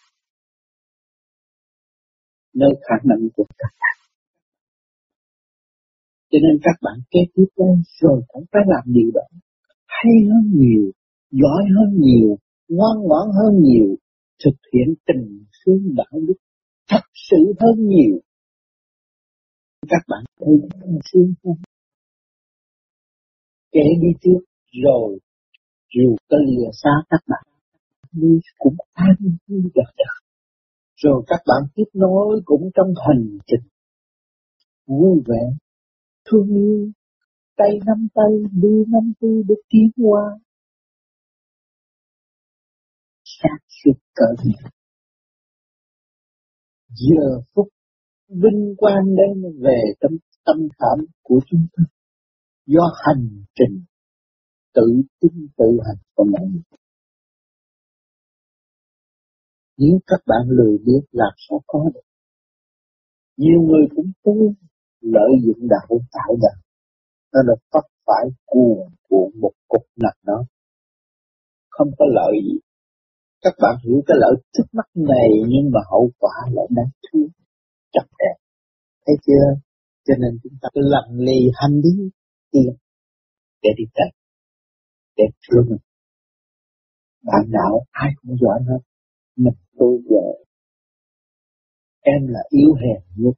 nơi 2.55 2.71
khả 2.81 2.95
năng 3.05 3.29
của 3.37 3.45
các 3.59 3.73
bạn. 3.81 3.97
Cho 6.31 6.39
nên 6.43 6.61
các 6.63 6.77
bạn 6.83 7.01
kế 7.11 7.21
tiếp 7.35 7.49
lên 7.57 7.83
rồi 8.01 8.23
cũng 8.29 8.45
phải 8.53 8.63
làm 8.67 8.85
điều 8.87 9.11
đó. 9.15 9.27
Hay 9.87 10.15
hơn 10.31 10.53
nhiều, 10.55 10.91
giỏi 11.31 11.63
hơn 11.77 12.01
nhiều, 12.01 12.39
ngoan 12.69 12.97
ngoãn 13.03 13.27
hơn 13.39 13.63
nhiều, 13.63 13.97
thực 14.45 14.57
hiện 14.73 14.95
tình 15.07 15.45
thương 15.65 15.95
đạo 15.97 16.21
đức 16.29 16.35
thật 16.91 17.05
sự 17.31 17.37
hơn 17.61 17.89
nhiều. 17.89 18.21
Các 19.89 20.03
bạn 20.09 20.25
thấy 20.41 20.55
tình 20.81 20.99
thương 21.13 21.35
không? 21.43 21.59
Kể 23.73 23.87
đi 24.03 24.09
trước 24.23 24.45
rồi, 24.85 25.19
dù 25.95 26.17
có 26.29 26.37
lìa 26.47 26.71
xa 26.83 26.91
các 27.11 27.21
bạn, 27.29 27.45
đi 28.13 28.41
cũng 28.59 28.77
an 28.93 29.17
vui 29.49 29.63
đời 29.75 29.93
đời 29.97 30.20
rồi 31.03 31.23
các 31.27 31.41
bạn 31.47 31.71
tiếp 31.75 31.85
nối 31.95 32.43
cũng 32.45 32.71
trong 32.75 32.95
hành 33.09 33.39
trình. 33.47 33.69
Vui 34.87 35.23
vẻ, 35.27 35.57
thương 36.31 36.49
yêu, 36.49 36.91
tay 37.57 37.71
nắm 37.87 38.09
tay, 38.15 38.33
đi 38.53 38.85
nắm 38.89 39.13
tay 39.21 39.31
để 39.49 39.55
tiến 39.69 39.91
qua. 39.97 40.39
sát 43.25 43.59
suốt 43.69 43.99
cỡ 44.15 44.43
giờ 46.89 47.41
phút 47.55 47.69
vinh 48.29 48.75
quang 48.77 49.17
đến 49.17 49.59
về 49.61 49.81
tâm 50.01 50.11
tâm 50.45 50.57
khảm 50.79 51.07
của 51.23 51.41
chúng 51.51 51.67
ta. 51.73 51.83
Do 52.67 52.93
hành 53.07 53.45
trình 53.55 53.85
tự 54.75 55.03
tin 55.21 55.49
tự 55.57 55.79
hành 55.87 56.03
của 56.15 56.25
mọi 56.25 56.47
người 56.47 56.80
nếu 59.81 59.99
các 60.07 60.21
bạn 60.27 60.43
lười 60.49 60.79
biết 60.87 61.03
làm 61.13 61.33
sao 61.49 61.61
có 61.67 61.91
được. 61.95 62.07
Nhiều 63.37 63.61
người 63.69 63.85
cũng 63.97 64.11
tu 64.25 64.35
lợi 65.01 65.33
dụng 65.45 65.69
đạo 65.69 65.89
tạo 66.13 66.37
đạo 66.43 66.61
nó 67.33 67.41
là 67.49 67.55
phát 67.73 67.87
phải 68.07 68.25
cuồn 68.47 68.79
cuộn 69.09 69.41
một 69.41 69.53
cục 69.69 69.83
nặng 69.97 70.19
đó. 70.23 70.45
Không 71.69 71.89
có 71.99 72.05
lợi 72.09 72.33
gì. 72.45 72.59
Các 73.43 73.55
bạn 73.63 73.75
hiểu 73.85 74.03
cái 74.07 74.17
lợi 74.21 74.35
trước 74.53 74.65
mắt 74.73 74.89
này 74.95 75.29
nhưng 75.49 75.71
mà 75.73 75.81
hậu 75.91 76.11
quả 76.19 76.35
lại 76.53 76.67
đáng 76.71 76.91
thương, 77.07 77.29
chặt 77.93 78.07
đẹp 78.19 78.37
thấy 79.07 79.17
chưa? 79.27 79.61
Cho 80.07 80.15
nên 80.19 80.39
chúng 80.43 80.53
ta 80.63 80.69
cứ 80.75 80.81
lặng 80.85 81.11
lì 81.19 81.41
hành 81.55 81.81
đi 81.83 82.11
tiền 82.51 82.77
để 83.63 83.71
đi 83.77 83.85
cách 83.95 84.15
để 85.17 85.25
thương. 85.49 85.67
Mình 85.69 85.79
bạn 87.25 87.51
đạo 87.51 87.85
ai 87.91 88.11
cũng 88.23 88.37
giỏi 88.41 88.61
hết 88.69 88.90
mình 89.37 89.55
tôi 89.79 89.99
vợ 90.11 90.41
em 92.01 92.27
là 92.27 92.41
yếu 92.49 92.73
hèn 92.83 93.01
nhất. 93.17 93.37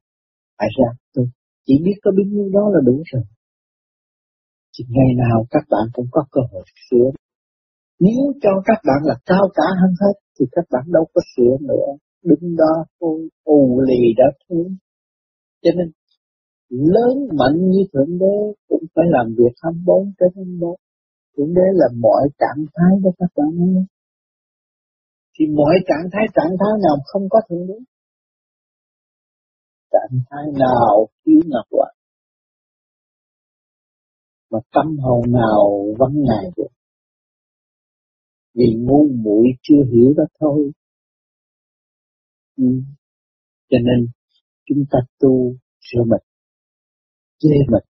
Phải 0.57 0.67
ra, 0.77 0.89
tôi 1.13 1.25
chỉ 1.65 1.73
biết 1.85 1.97
có 2.03 2.11
biết 2.17 2.27
nhiêu 2.27 2.49
đó 2.53 2.69
là 2.73 2.79
đủ 2.85 3.03
rồi. 3.11 3.23
Thì 4.73 4.85
ngày 4.89 5.11
nào 5.17 5.45
các 5.51 5.63
bạn 5.69 5.85
cũng 5.93 6.07
có 6.11 6.25
cơ 6.31 6.41
hội 6.51 6.63
sửa. 6.89 7.09
Nếu 7.99 8.33
cho 8.41 8.49
các 8.65 8.79
bạn 8.87 9.01
là 9.03 9.15
cao 9.25 9.45
cả 9.53 9.67
hơn 9.81 9.93
hết, 10.01 10.15
thì 10.39 10.45
các 10.51 10.65
bạn 10.71 10.83
đâu 10.87 11.05
có 11.13 11.21
sửa 11.35 11.57
nữa. 11.61 11.89
Đứng 12.23 12.55
đó 12.55 12.85
thôi 12.99 13.29
ù 13.43 13.81
lì 13.87 14.13
đã 14.17 14.25
thôi. 14.49 14.65
Cho 15.63 15.71
nên, 15.77 15.91
lớn 16.69 17.15
mạnh 17.39 17.69
như 17.71 17.81
thượng 17.93 18.17
đế 18.19 18.35
cũng 18.67 18.83
phải 18.95 19.05
làm 19.07 19.35
việc 19.37 19.53
24 19.61 20.13
trên 20.19 20.29
24 20.35 20.75
thượng 21.37 21.53
đế 21.53 21.67
là 21.73 21.87
mọi 21.99 22.23
trạng 22.39 22.65
thái 22.75 22.93
đó 23.03 23.09
các 23.19 23.31
bạn 23.35 23.49
ơi 23.59 23.85
thì 25.39 25.45
mọi 25.47 25.75
trạng 25.87 26.09
thái 26.13 26.25
trạng 26.33 26.57
thái 26.59 26.73
nào 26.83 26.95
không 27.05 27.29
có 27.29 27.39
thượng 27.49 27.67
đế? 27.67 27.73
Trạng 29.91 30.19
thái 30.29 30.45
nào 30.59 31.07
thiếu 31.25 31.41
ngọc 31.45 31.65
quả 31.69 31.91
mà 34.51 34.59
tâm 34.71 34.97
hồn 34.97 35.31
nào 35.31 35.85
vắng 35.99 36.15
ngài 36.15 36.51
được? 36.57 36.67
Vì 38.53 38.65
ngu 38.77 39.07
muội 39.23 39.47
chưa 39.61 39.83
hiểu 39.93 40.13
đó 40.17 40.23
thôi. 40.39 40.71
Ừ. 42.57 42.65
cho 43.69 43.77
nên 43.77 44.07
chúng 44.65 44.83
ta 44.91 44.99
tu 45.19 45.53
sửa 45.81 46.03
mình, 46.03 46.21
chê 47.39 47.49
mình, 47.71 47.83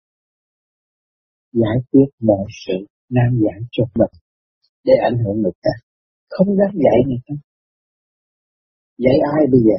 giải 1.52 1.78
quyết 1.92 2.06
mọi 2.20 2.46
sự, 2.66 2.74
nan 3.10 3.40
giải 3.44 3.62
cho 3.72 3.84
mình 3.96 4.22
để 4.84 4.94
ảnh 5.04 5.18
hưởng 5.26 5.42
người 5.42 5.52
ta 5.62 5.72
không 6.36 6.50
dám 6.60 6.72
dạy 6.86 6.98
người 7.08 7.22
ta. 7.28 7.36
Dạy 9.04 9.18
ai 9.36 9.44
bây 9.52 9.62
giờ? 9.68 9.78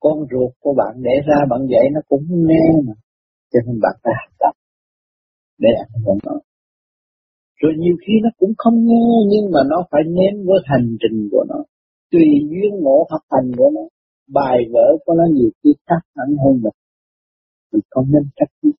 Con 0.00 0.18
ruột 0.30 0.52
của 0.62 0.74
bạn 0.80 1.02
để 1.06 1.14
ra 1.28 1.38
bạn 1.50 1.60
dạy 1.72 1.84
nó 1.94 2.00
cũng 2.08 2.24
nghe 2.48 2.66
mà. 2.86 2.94
Cho 3.52 3.58
nên 3.66 3.76
bạn 3.82 3.94
phải 4.02 4.12
học 4.20 4.32
tập. 4.38 4.54
Để 5.58 5.70
ảnh 5.84 6.02
hưởng 6.04 6.18
nó 6.26 6.36
rồi 7.60 7.72
nhiều 7.78 7.96
khi 8.02 8.12
nó 8.24 8.30
cũng 8.38 8.52
không 8.58 8.76
nghe, 8.86 9.08
nhưng 9.32 9.46
mà 9.52 9.60
nó 9.70 9.78
phải 9.90 10.02
nếm 10.16 10.34
với 10.46 10.58
hành 10.64 10.96
trình 11.02 11.28
của 11.32 11.44
nó. 11.48 11.58
Tùy 12.10 12.26
duyên 12.50 12.72
ngộ 12.82 13.06
học 13.10 13.20
hành 13.30 13.50
của 13.56 13.70
nó. 13.74 13.80
Bài 14.28 14.58
vở 14.72 14.86
của 15.04 15.14
nó 15.14 15.24
nhiều 15.32 15.50
khi 15.64 15.70
khác 15.86 16.02
hẳn 16.16 16.28
hơn 16.42 16.54
mình. 16.62 16.78
Mình 17.72 17.82
không 17.90 18.06
nên 18.12 18.22
trách 18.36 18.72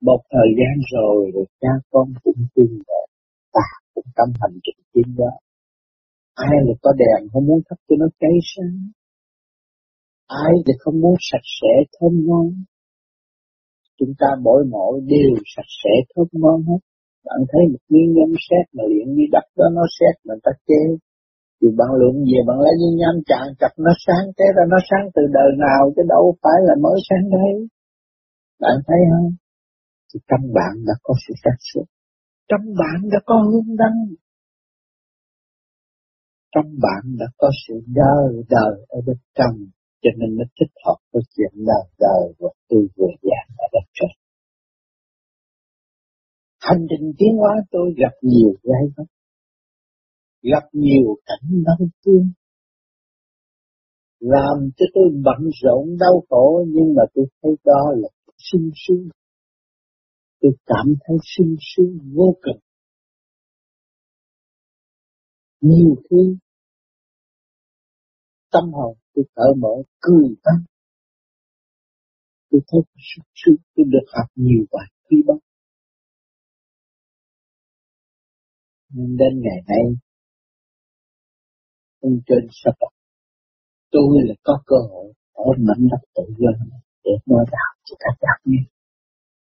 một 0.00 0.20
thời 0.30 0.48
gian 0.58 0.74
rồi 0.92 1.30
rồi 1.34 1.44
cha 1.60 1.68
con 1.90 2.12
cũng 2.24 2.40
tin 2.54 2.70
về 2.88 3.00
ta 3.52 3.66
cũng 3.94 4.04
tâm 4.16 4.28
hành 4.40 4.58
trình 4.64 4.84
tiến 4.92 5.14
đó 5.16 5.30
ai 6.44 6.56
là 6.66 6.74
có 6.82 6.90
đèn 7.02 7.28
không 7.32 7.46
muốn 7.46 7.60
thắp 7.66 7.78
cho 7.86 7.94
nó 8.00 8.06
cháy 8.20 8.36
sáng? 8.52 8.76
Ai 10.26 10.52
thì 10.66 10.72
không 10.78 11.00
muốn 11.02 11.14
sạch 11.30 11.46
sẽ 11.58 11.72
thơm 11.94 12.12
ngon? 12.26 12.46
Chúng 13.98 14.12
ta 14.20 14.28
mỗi 14.46 14.60
mỗi 14.74 14.94
đều 15.12 15.32
sạch 15.54 15.70
sẽ 15.80 15.92
thơm 16.10 16.28
ngon 16.32 16.62
hết. 16.68 16.80
Bạn 17.26 17.40
thấy 17.50 17.62
một 17.72 17.82
miếng 17.92 18.10
nhâm 18.16 18.30
xét 18.46 18.64
mà 18.76 18.84
luyện 18.90 19.08
như 19.16 19.24
đất 19.32 19.46
đó, 19.56 19.66
nó 19.76 19.84
xét 19.98 20.14
mà 20.26 20.34
ta 20.44 20.52
chê 20.66 20.82
dù 21.60 21.68
bạn 21.78 21.90
lượm 22.00 22.16
về, 22.28 22.38
bạn 22.48 22.58
lấy 22.64 22.74
viên 22.80 22.94
nhâm 23.00 23.14
chạm 23.30 23.46
chặt 23.60 23.72
nó 23.84 23.92
sáng 24.04 24.24
thế 24.36 24.46
ra, 24.56 24.62
nó 24.72 24.78
sáng 24.88 25.04
từ 25.14 25.22
đời 25.38 25.50
nào, 25.64 25.82
chứ 25.94 26.02
đâu 26.14 26.24
phải 26.42 26.58
là 26.68 26.74
mới 26.84 26.98
sáng 27.08 27.24
đấy. 27.34 27.52
Bạn 28.62 28.76
thấy 28.86 29.00
không? 29.10 29.30
Thì 30.08 30.20
trong 30.28 30.44
bạn 30.56 30.74
đã 30.86 30.94
có 31.02 31.14
sự 31.24 31.32
sáng 31.44 31.60
suốt. 31.68 31.86
Trong 32.48 32.64
bạn 32.80 32.98
đã 33.12 33.18
có 33.26 33.36
hương 33.48 33.76
đăng 33.82 33.98
trong 36.56 36.72
bạn 36.84 37.02
đã 37.20 37.26
có 37.36 37.48
sự 37.66 37.74
đời 37.86 38.44
đời 38.48 38.86
ở 38.88 38.98
bên 39.06 39.16
trong, 39.34 39.56
cho 40.02 40.10
nên 40.18 40.36
nó 40.38 40.44
thích 40.60 40.72
hợp 40.84 40.98
với 41.12 41.22
chuyện 41.36 41.52
đời 41.70 41.86
đời 41.98 42.24
và 42.38 42.48
tôi 42.68 42.82
vừa 42.96 43.12
giảng 43.22 43.50
ở 43.58 43.66
đất 43.72 43.86
trời 43.98 44.14
hành 46.60 46.86
trình 46.90 47.12
tiến 47.18 47.36
hóa 47.36 47.54
tôi 47.70 47.94
gặp 47.96 48.14
nhiều 48.22 48.50
gai 48.62 48.84
góc 48.96 49.06
gặp 50.52 50.68
nhiều 50.72 51.16
cảnh 51.26 51.62
đau 51.64 51.88
thương, 52.04 52.30
làm 54.20 54.70
cho 54.76 54.86
tôi 54.94 55.04
bận 55.24 55.50
rộn 55.62 55.96
đau 56.00 56.24
khổ, 56.28 56.64
nhưng 56.68 56.94
mà 56.96 57.02
tôi 57.14 57.26
thấy 57.42 57.52
đó 57.64 57.92
là 57.96 58.08
sung 58.38 58.70
sướng. 58.86 59.08
Tôi 60.40 60.52
cảm 60.66 60.86
thấy 61.06 61.16
sung 61.36 61.56
sướng 61.60 61.98
vô 62.14 62.34
cùng. 62.42 62.60
Nhiều 65.60 65.94
khi 66.10 66.36
tâm 68.56 68.72
hồn, 68.72 68.96
tôi 69.14 69.24
cởi 69.34 69.54
mở, 69.56 69.68
cười 70.00 70.28
tắt 70.44 70.58
tôi 72.50 72.60
thấy 72.68 72.80
sức 72.94 73.22
sướng 73.34 73.56
tôi 73.74 73.86
được 73.88 74.06
học 74.16 74.26
nhiều 74.34 74.64
bài 74.72 74.86
quý 75.10 75.16
báu. 75.26 75.38
Nên 78.94 79.16
đến 79.16 79.40
ngày 79.44 79.62
nay, 79.68 79.84
ông 82.00 82.20
trên 82.26 82.48
sắp 82.50 82.74
tôi 83.90 84.22
là 84.24 84.34
có 84.42 84.62
cơ 84.66 84.76
hội 84.90 85.12
ở 85.32 85.44
mảnh 85.58 85.88
đất 85.90 86.08
tự 86.14 86.22
do 86.38 86.50
để 87.04 87.10
nói 87.26 87.44
đạo 87.50 87.72
cho 87.84 87.96
các 87.98 88.14
bạn 88.20 88.40
nghe 88.44 88.62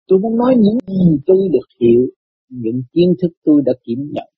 tôi 0.07 0.19
muốn 0.19 0.37
nói 0.37 0.55
những 0.57 0.77
gì 0.87 1.21
tôi 1.25 1.37
được 1.51 1.67
hiểu, 1.79 2.01
những 2.49 2.81
kiến 2.93 3.13
thức 3.21 3.27
tôi 3.43 3.61
đã 3.65 3.73
kiểm 3.83 4.09
nhận. 4.11 4.34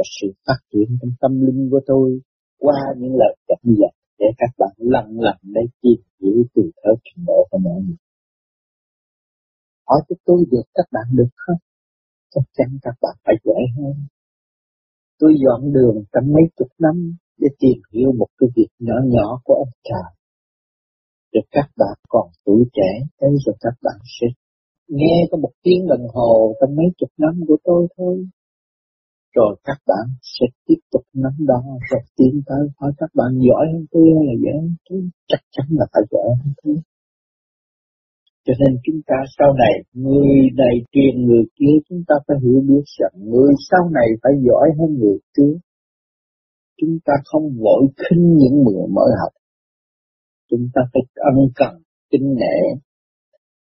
Và 0.00 0.04
sự 0.20 0.28
phát 0.46 0.60
triển 0.72 0.88
trong 1.00 1.12
tâm 1.20 1.32
linh 1.46 1.68
của 1.70 1.80
tôi 1.86 2.20
qua 2.58 2.80
những 2.98 3.14
lời 3.20 3.36
dẫn 3.48 3.74
dạy 3.80 3.94
để 4.18 4.26
các 4.38 4.50
bạn 4.58 4.74
lần 4.76 5.06
lần 5.20 5.38
để 5.42 5.62
tìm 5.82 6.00
hiểu 6.20 6.44
từ 6.54 6.62
thở 6.76 6.90
trình 7.04 7.24
độ 7.26 7.46
của 7.50 7.58
mọi 7.58 7.80
người. 7.82 8.00
Hỏi 9.88 10.00
cho 10.08 10.16
tôi 10.24 10.44
được 10.50 10.66
các 10.74 10.86
bạn 10.92 11.06
được 11.12 11.32
không? 11.36 11.60
chắc 12.34 12.46
chắn 12.56 12.78
các 12.82 12.94
bạn 13.02 13.16
phải 13.24 13.34
dễ 13.44 13.58
hơn. 13.76 13.94
Tôi 15.18 15.32
dọn 15.44 15.72
đường 15.72 16.04
trong 16.12 16.32
mấy 16.32 16.44
chục 16.56 16.68
năm 16.78 17.16
để 17.38 17.48
tìm 17.58 17.78
hiểu 17.92 18.12
một 18.18 18.28
cái 18.38 18.48
việc 18.56 18.68
nhỏ 18.78 18.94
nhỏ 19.04 19.40
của 19.44 19.54
ông 19.54 19.72
trời. 19.88 20.10
Rồi 21.32 21.44
các 21.50 21.68
bạn 21.76 21.98
còn 22.08 22.28
tuổi 22.44 22.64
trẻ, 22.72 22.90
thế 23.20 23.28
rồi 23.46 23.56
các 23.60 23.74
bạn 23.82 23.98
sẽ 24.20 24.26
nghe 24.88 25.26
có 25.30 25.38
một 25.38 25.52
tiếng 25.62 25.86
đồng 25.88 26.06
hồ 26.14 26.54
trong 26.60 26.76
mấy 26.76 26.86
chục 26.98 27.10
năm 27.18 27.40
của 27.48 27.56
tôi 27.64 27.86
thôi. 27.96 28.26
Rồi 29.34 29.56
các 29.64 29.78
bạn 29.86 30.06
sẽ 30.22 30.46
tiếp 30.66 30.80
tục 30.92 31.02
nắm 31.14 31.32
đó 31.46 31.62
rồi 31.90 32.00
tiến 32.16 32.42
tới 32.46 32.68
hỏi 32.76 32.92
các 32.98 33.10
bạn 33.14 33.30
giỏi 33.46 33.66
hơn 33.72 33.84
tôi 33.90 34.06
hay 34.16 34.24
là 34.26 34.34
dễ 34.44 34.52
hơn 34.60 34.74
tôi, 34.88 35.00
chắc 35.28 35.40
chắn 35.50 35.66
là 35.70 35.86
phải 35.92 36.02
giỏi 36.10 36.28
hơn 36.40 36.52
tôi. 36.62 36.76
Cho 38.44 38.52
nên 38.60 38.78
chúng 38.84 39.00
ta 39.06 39.16
sau 39.38 39.52
này, 39.52 39.74
người 39.92 40.28
này 40.56 40.74
truyền 40.92 41.26
người 41.26 41.44
kia, 41.56 41.76
chúng 41.88 42.02
ta 42.08 42.14
phải 42.26 42.36
hiểu 42.42 42.60
biết 42.68 42.84
rằng 42.98 43.12
người 43.30 43.52
sau 43.70 43.90
này 43.90 44.08
phải 44.22 44.32
giỏi 44.46 44.68
hơn 44.78 44.98
người 44.98 45.18
trước. 45.36 45.58
Chúng 46.80 46.98
ta 47.04 47.12
không 47.24 47.44
vội 47.58 47.82
khinh 47.96 48.36
những 48.36 48.56
người 48.64 48.86
mới 48.96 49.10
học. 49.20 49.32
Chúng 50.50 50.68
ta 50.74 50.80
phải 50.92 51.02
ân 51.14 51.36
cần, 51.54 51.82
kinh 52.10 52.34
nể 52.34 52.80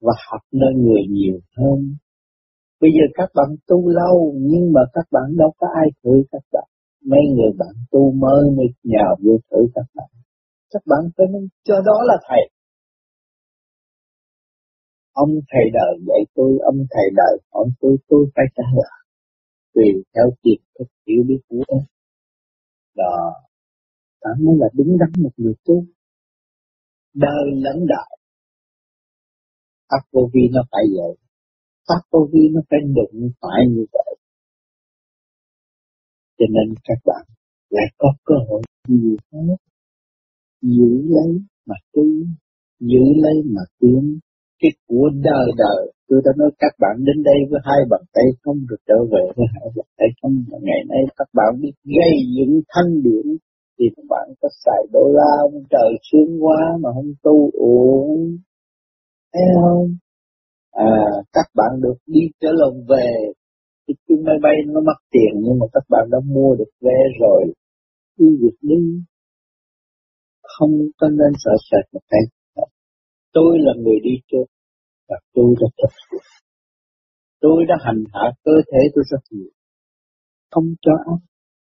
và 0.00 0.12
học 0.30 0.40
nơi 0.52 0.72
người 0.76 1.02
nhiều 1.08 1.38
hơn. 1.56 1.96
Bây 2.81 2.91
giờ 2.97 3.05
các 3.14 3.31
bạn 3.35 3.49
tu 3.66 3.89
lâu, 3.89 4.35
nhưng 4.51 4.72
mà 4.72 4.81
các 4.93 5.07
bạn 5.11 5.37
đâu 5.37 5.53
có 5.59 5.66
ai 5.83 5.89
thử 6.05 6.14
các 6.33 6.45
bạn. 6.53 6.68
Mấy 7.05 7.20
người 7.35 7.53
bạn 7.59 7.74
tu 7.91 8.12
mới 8.12 8.43
mới 8.57 8.66
nhào 8.83 9.16
vô 9.24 9.35
thử 9.51 9.61
các 9.74 9.87
bạn. 9.95 10.11
Các 10.72 10.83
bạn 10.87 11.01
phải 11.16 11.26
nên 11.33 11.49
cho 11.64 11.74
đó 11.74 11.97
là 12.05 12.16
thầy 12.28 12.43
ông 15.12 15.31
thầy 15.51 15.64
đời 15.72 15.93
dạy 16.09 16.22
tôi, 16.35 16.59
ông 16.64 16.78
thầy 16.91 17.07
đời 17.16 17.39
hỏi 17.53 17.66
tôi 17.81 17.97
tôi 18.09 18.26
phải 18.35 18.45
trả 18.57 18.64
lời 18.74 19.01
tùy 19.74 20.05
theo 20.14 20.26
tiềm 20.43 20.61
thức 20.78 20.89
hiểu 21.07 21.22
biết 21.28 21.41
của 21.49 21.62
ông. 21.68 21.85
đó 22.97 23.33
bạn 24.22 24.45
mới 24.45 24.57
là 24.59 24.68
đứng 24.72 24.99
đắn 24.99 25.22
một 25.22 25.31
người 25.37 25.55
tu 25.64 25.85
đời 27.14 27.45
lẫn 27.55 27.87
đạo 27.89 28.09
pháp 29.89 30.03
vô 30.12 30.31
vi 30.33 30.41
nó 30.53 30.62
phải 30.70 30.83
vậy 30.97 31.30
pháp 31.91 32.03
vô 32.11 32.28
vi 32.32 32.41
nó 32.55 32.61
phải 32.70 32.78
đụng 32.97 33.30
phải 33.41 33.61
như 33.68 33.84
vậy. 33.93 34.14
Cho 36.38 36.47
nên 36.51 36.74
các 36.84 36.99
bạn 37.05 37.24
lại 37.70 37.86
có 37.99 38.09
cơ 38.24 38.34
hội 38.49 38.62
nhiều 38.88 39.16
hơn 39.32 39.57
giữ 40.62 40.91
lấy 41.09 41.30
mà 41.66 41.74
tu, 41.93 42.05
giữ 42.80 43.05
lấy 43.16 43.34
mà 43.45 43.62
tiến. 43.80 44.18
Cái 44.61 44.70
của 44.88 45.09
đời 45.22 45.47
đời, 45.57 45.93
tôi 46.09 46.20
đã 46.24 46.32
nói 46.36 46.51
các 46.59 46.72
bạn 46.78 46.97
đến 47.07 47.22
đây 47.22 47.38
với 47.51 47.61
hai 47.64 47.80
bàn 47.91 48.01
tay 48.12 48.24
không 48.43 48.59
được 48.70 48.80
trở 48.88 48.99
về 49.12 49.22
với 49.36 49.47
hai 49.55 49.68
bàn 49.76 49.86
tay 49.99 50.09
không. 50.22 50.34
Mà 50.51 50.59
ngày 50.62 50.82
nay 50.88 51.03
các 51.16 51.28
bạn 51.34 51.61
biết 51.61 51.72
gây 51.84 52.14
dựng 52.36 52.61
thanh 52.68 53.03
điển 53.03 53.26
thì 53.78 53.84
các 53.97 54.07
bạn 54.09 54.26
có 54.41 54.49
xài 54.64 54.82
đô 54.93 55.05
la, 55.12 55.61
trời 55.70 55.91
sướng 56.12 56.45
quá 56.45 56.61
mà 56.80 56.88
không 56.95 57.12
tu. 57.22 57.51
Uổng 57.53 58.36
thấy 59.32 59.43
không? 59.55 59.97
À 60.71 60.93
các 61.33 61.47
bạn 61.55 61.81
được 61.81 61.95
đi 62.07 62.21
trở 62.41 62.49
lòng 62.53 62.85
về. 62.89 63.11
Cái 63.87 63.95
chuyến 64.09 64.25
máy 64.25 64.37
bay 64.43 64.55
nó 64.66 64.81
mất 64.81 64.99
tiền, 65.11 65.33
nhưng 65.35 65.59
mà 65.61 65.66
các 65.73 65.85
bạn 65.89 66.09
đã 66.11 66.18
mua 66.25 66.55
được 66.59 66.71
vé 66.81 66.99
rồi. 67.21 67.43
Cứ 68.16 68.39
việc 68.41 68.57
đi. 68.61 69.03
Không 70.43 70.71
có 70.99 71.09
nên 71.09 71.33
sợ 71.45 71.53
sệt 71.71 71.95
một 71.95 72.01
cái. 72.09 72.21
Tôi 73.33 73.59
là 73.59 73.73
người 73.77 73.99
đi 74.03 74.11
trước, 74.31 74.45
và 75.09 75.16
tôi 75.35 75.55
đã 75.61 75.66
thực 75.79 75.93
hiện 76.12 76.21
tôi 77.41 77.64
đã 77.68 77.75
hành 77.85 78.05
hạ 78.12 78.33
cơ 78.45 78.53
thể 78.73 78.79
tôi 78.95 79.05
rất 79.11 79.23
nhiều. 79.31 79.51
Không 80.51 80.75
cho 80.83 80.93
ăn, 81.07 81.18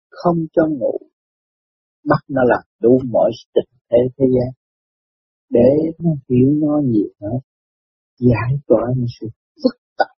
không 0.10 0.38
cho 0.54 0.64
ngủ. 0.68 0.98
Bắt 2.06 2.22
nó 2.28 2.42
làm 2.46 2.64
đủ 2.82 3.00
mọi 3.12 3.32
tình 3.54 3.70
thế 3.89 3.98
thế 4.18 4.26
gian. 4.36 4.52
Để 5.50 5.70
nó 6.00 6.12
hiểu 6.30 6.50
nó 6.54 6.82
nhiều 6.86 7.10
hơn 7.22 7.39
giải 8.30 8.51
tỏa 8.67 8.84
những 8.97 9.11
sự 9.19 9.28
phức 9.61 9.76
tạp. 9.97 10.13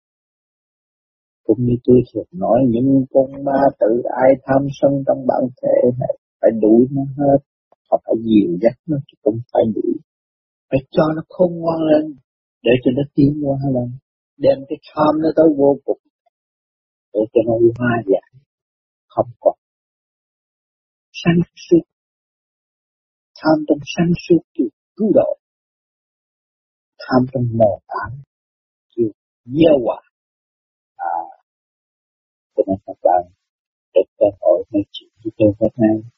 Cũng 1.43 1.60
như 1.66 1.76
tôi 1.84 1.97
thường 2.10 2.32
nói, 2.32 2.60
những 2.74 3.06
con 3.14 3.43
ma 3.45 3.62
tự 3.80 3.91
ai 4.24 4.32
tham 4.45 4.62
sân 4.82 4.91
trong 5.08 5.28
bản 5.30 5.43
thể 5.62 5.76
này 5.99 6.14
phải 6.41 6.51
đuổi 6.62 6.82
nó 6.91 7.04
hết. 7.18 7.39
Họ 7.89 8.01
phải 8.06 8.16
dìu 8.28 8.49
dắt 8.62 8.76
nó 8.88 8.97
chứ 9.08 9.16
không 9.24 9.39
phải 9.51 9.64
đuổi. 9.76 9.93
Phải 10.70 10.80
cho 10.91 11.04
nó 11.16 11.22
khôn 11.30 11.51
ngoan 11.60 11.80
lên, 11.89 12.16
để 12.64 12.72
cho 12.84 12.91
nó 12.97 13.04
tiến 13.16 13.32
qua 13.45 13.58
lên, 13.76 13.89
đem 14.38 14.58
cái 14.70 14.78
tham 14.89 15.14
nó 15.24 15.30
tới 15.36 15.47
vô 15.58 15.80
cùng, 15.86 16.01
để 17.14 17.22
cho 17.34 17.41
nó 17.47 17.54
hoa 17.78 17.93
giải. 18.12 18.30
Không 19.08 19.30
còn. 19.39 19.56
Sáng 21.12 21.39
suốt 21.56 21.84
tham 23.43 23.58
trong 23.68 23.78
sáng 23.95 24.12
suốt 24.28 24.41
thì 24.58 24.64
cứu 24.95 25.12
độ 25.14 25.38
tham 27.04 27.26
trong 27.32 27.47
mờ 27.54 27.72
tảng 27.88 28.18
kêu 28.95 29.10
gieo 29.45 29.78
quả 29.86 30.01
à 30.95 31.20
cho 32.56 32.64
nên 32.68 32.78
các 32.86 32.97
bạn 33.04 33.24
được 33.93 34.08
cơ 34.18 34.26
hội 34.41 34.64
nói 34.72 34.84
chuyện 34.91 35.10
với 35.24 35.32
tôi 35.38 35.54
hôm 35.60 35.72
nay 35.78 36.12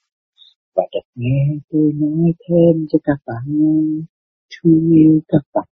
và 0.76 0.84
được 0.92 1.08
nghe 1.16 1.58
tôi 1.70 1.92
nói 1.94 2.32
thêm 2.40 2.86
cho 2.90 3.00
các 3.04 3.18
bạn 3.26 3.44
nghe. 3.48 4.06
Thương 4.50 4.92
yêu 4.92 5.20
các 5.28 5.42
bạn. 5.54 5.68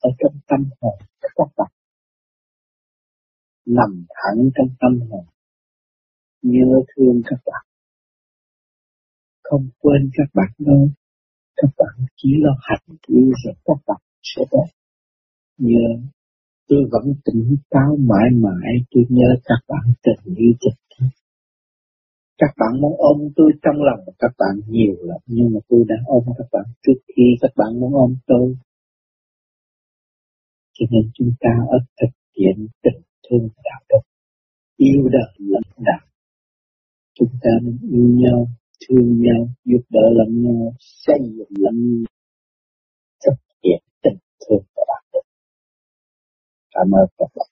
Ở 0.00 0.10
trong 0.18 0.40
tâm 0.48 0.70
hồn 0.80 0.98
các 1.20 1.46
bạn. 1.56 1.72
Nằm 3.66 4.04
thẳng 4.08 4.50
trong 4.54 4.68
tâm 4.80 5.08
hồn. 5.10 5.24
Nhớ 6.42 6.80
thương 6.96 7.22
các 7.24 7.40
bạn. 7.46 7.66
Không 9.42 9.68
quên 9.78 10.10
các 10.14 10.30
bạn 10.34 10.52
đâu 10.58 10.88
các 11.60 11.70
bạn 11.78 12.06
chỉ 12.16 12.28
lo 12.44 12.52
hành 12.68 12.96
yêu 13.06 13.30
rồi 13.44 13.54
các 13.64 13.78
bạn 13.86 14.00
sẽ 14.22 14.42
đẹp 14.52 14.70
nhớ 15.58 15.88
tôi 16.68 16.82
vẫn 16.92 17.14
tỉnh 17.24 17.56
táo 17.70 17.96
mãi 18.10 18.28
mãi 18.44 18.72
tôi 18.90 19.04
nhớ 19.08 19.28
các 19.44 19.60
bạn 19.68 19.84
tình 20.02 20.34
yêu 20.34 20.52
tình 20.60 21.08
các 22.40 22.52
bạn 22.58 22.80
muốn 22.80 22.94
ôm 22.98 23.18
tôi 23.36 23.50
trong 23.62 23.76
lòng 23.88 24.00
các 24.18 24.32
bạn 24.38 24.54
nhiều 24.68 24.96
lắm 25.00 25.20
nhưng 25.26 25.52
mà 25.54 25.60
tôi 25.68 25.84
đã 25.88 25.94
ôm 26.06 26.24
các 26.38 26.46
bạn 26.52 26.64
trước 26.82 26.98
khi 27.08 27.22
các 27.40 27.52
bạn 27.56 27.80
muốn 27.80 27.92
ôm 27.94 28.14
tôi 28.26 28.56
cho 30.72 30.86
nên 30.90 31.10
chúng 31.14 31.32
ta 31.40 31.50
ở 31.70 31.78
thực 32.00 32.12
hiện 32.38 32.66
tình 32.82 33.02
thương 33.24 33.48
đạo 33.64 33.80
đức 33.88 34.02
yêu 34.76 35.08
đời 35.08 35.32
lẫn 35.38 35.62
đạo 35.78 36.06
chúng 37.18 37.32
ta 37.42 37.50
nên 37.62 37.78
yêu 37.92 38.08
nhau 38.22 38.46
thương 38.88 39.22
nhau, 39.22 39.48
giúp 39.64 39.82
đỡ 39.90 40.06
lẫn 40.18 40.42
nhau, 40.42 40.74
xây 40.78 41.18
dựng 41.36 41.52
lẫn 41.58 41.76
nhau, 42.00 42.06
thực 43.26 43.38
hiện 43.64 43.82
tình 44.02 44.18
thương 44.40 44.62
và 44.76 44.82
đạo 44.88 45.02
đức 45.12 45.20
cảm 46.74 46.90
ơn 47.00 47.08
các 47.18 47.30
bạn. 47.34 47.49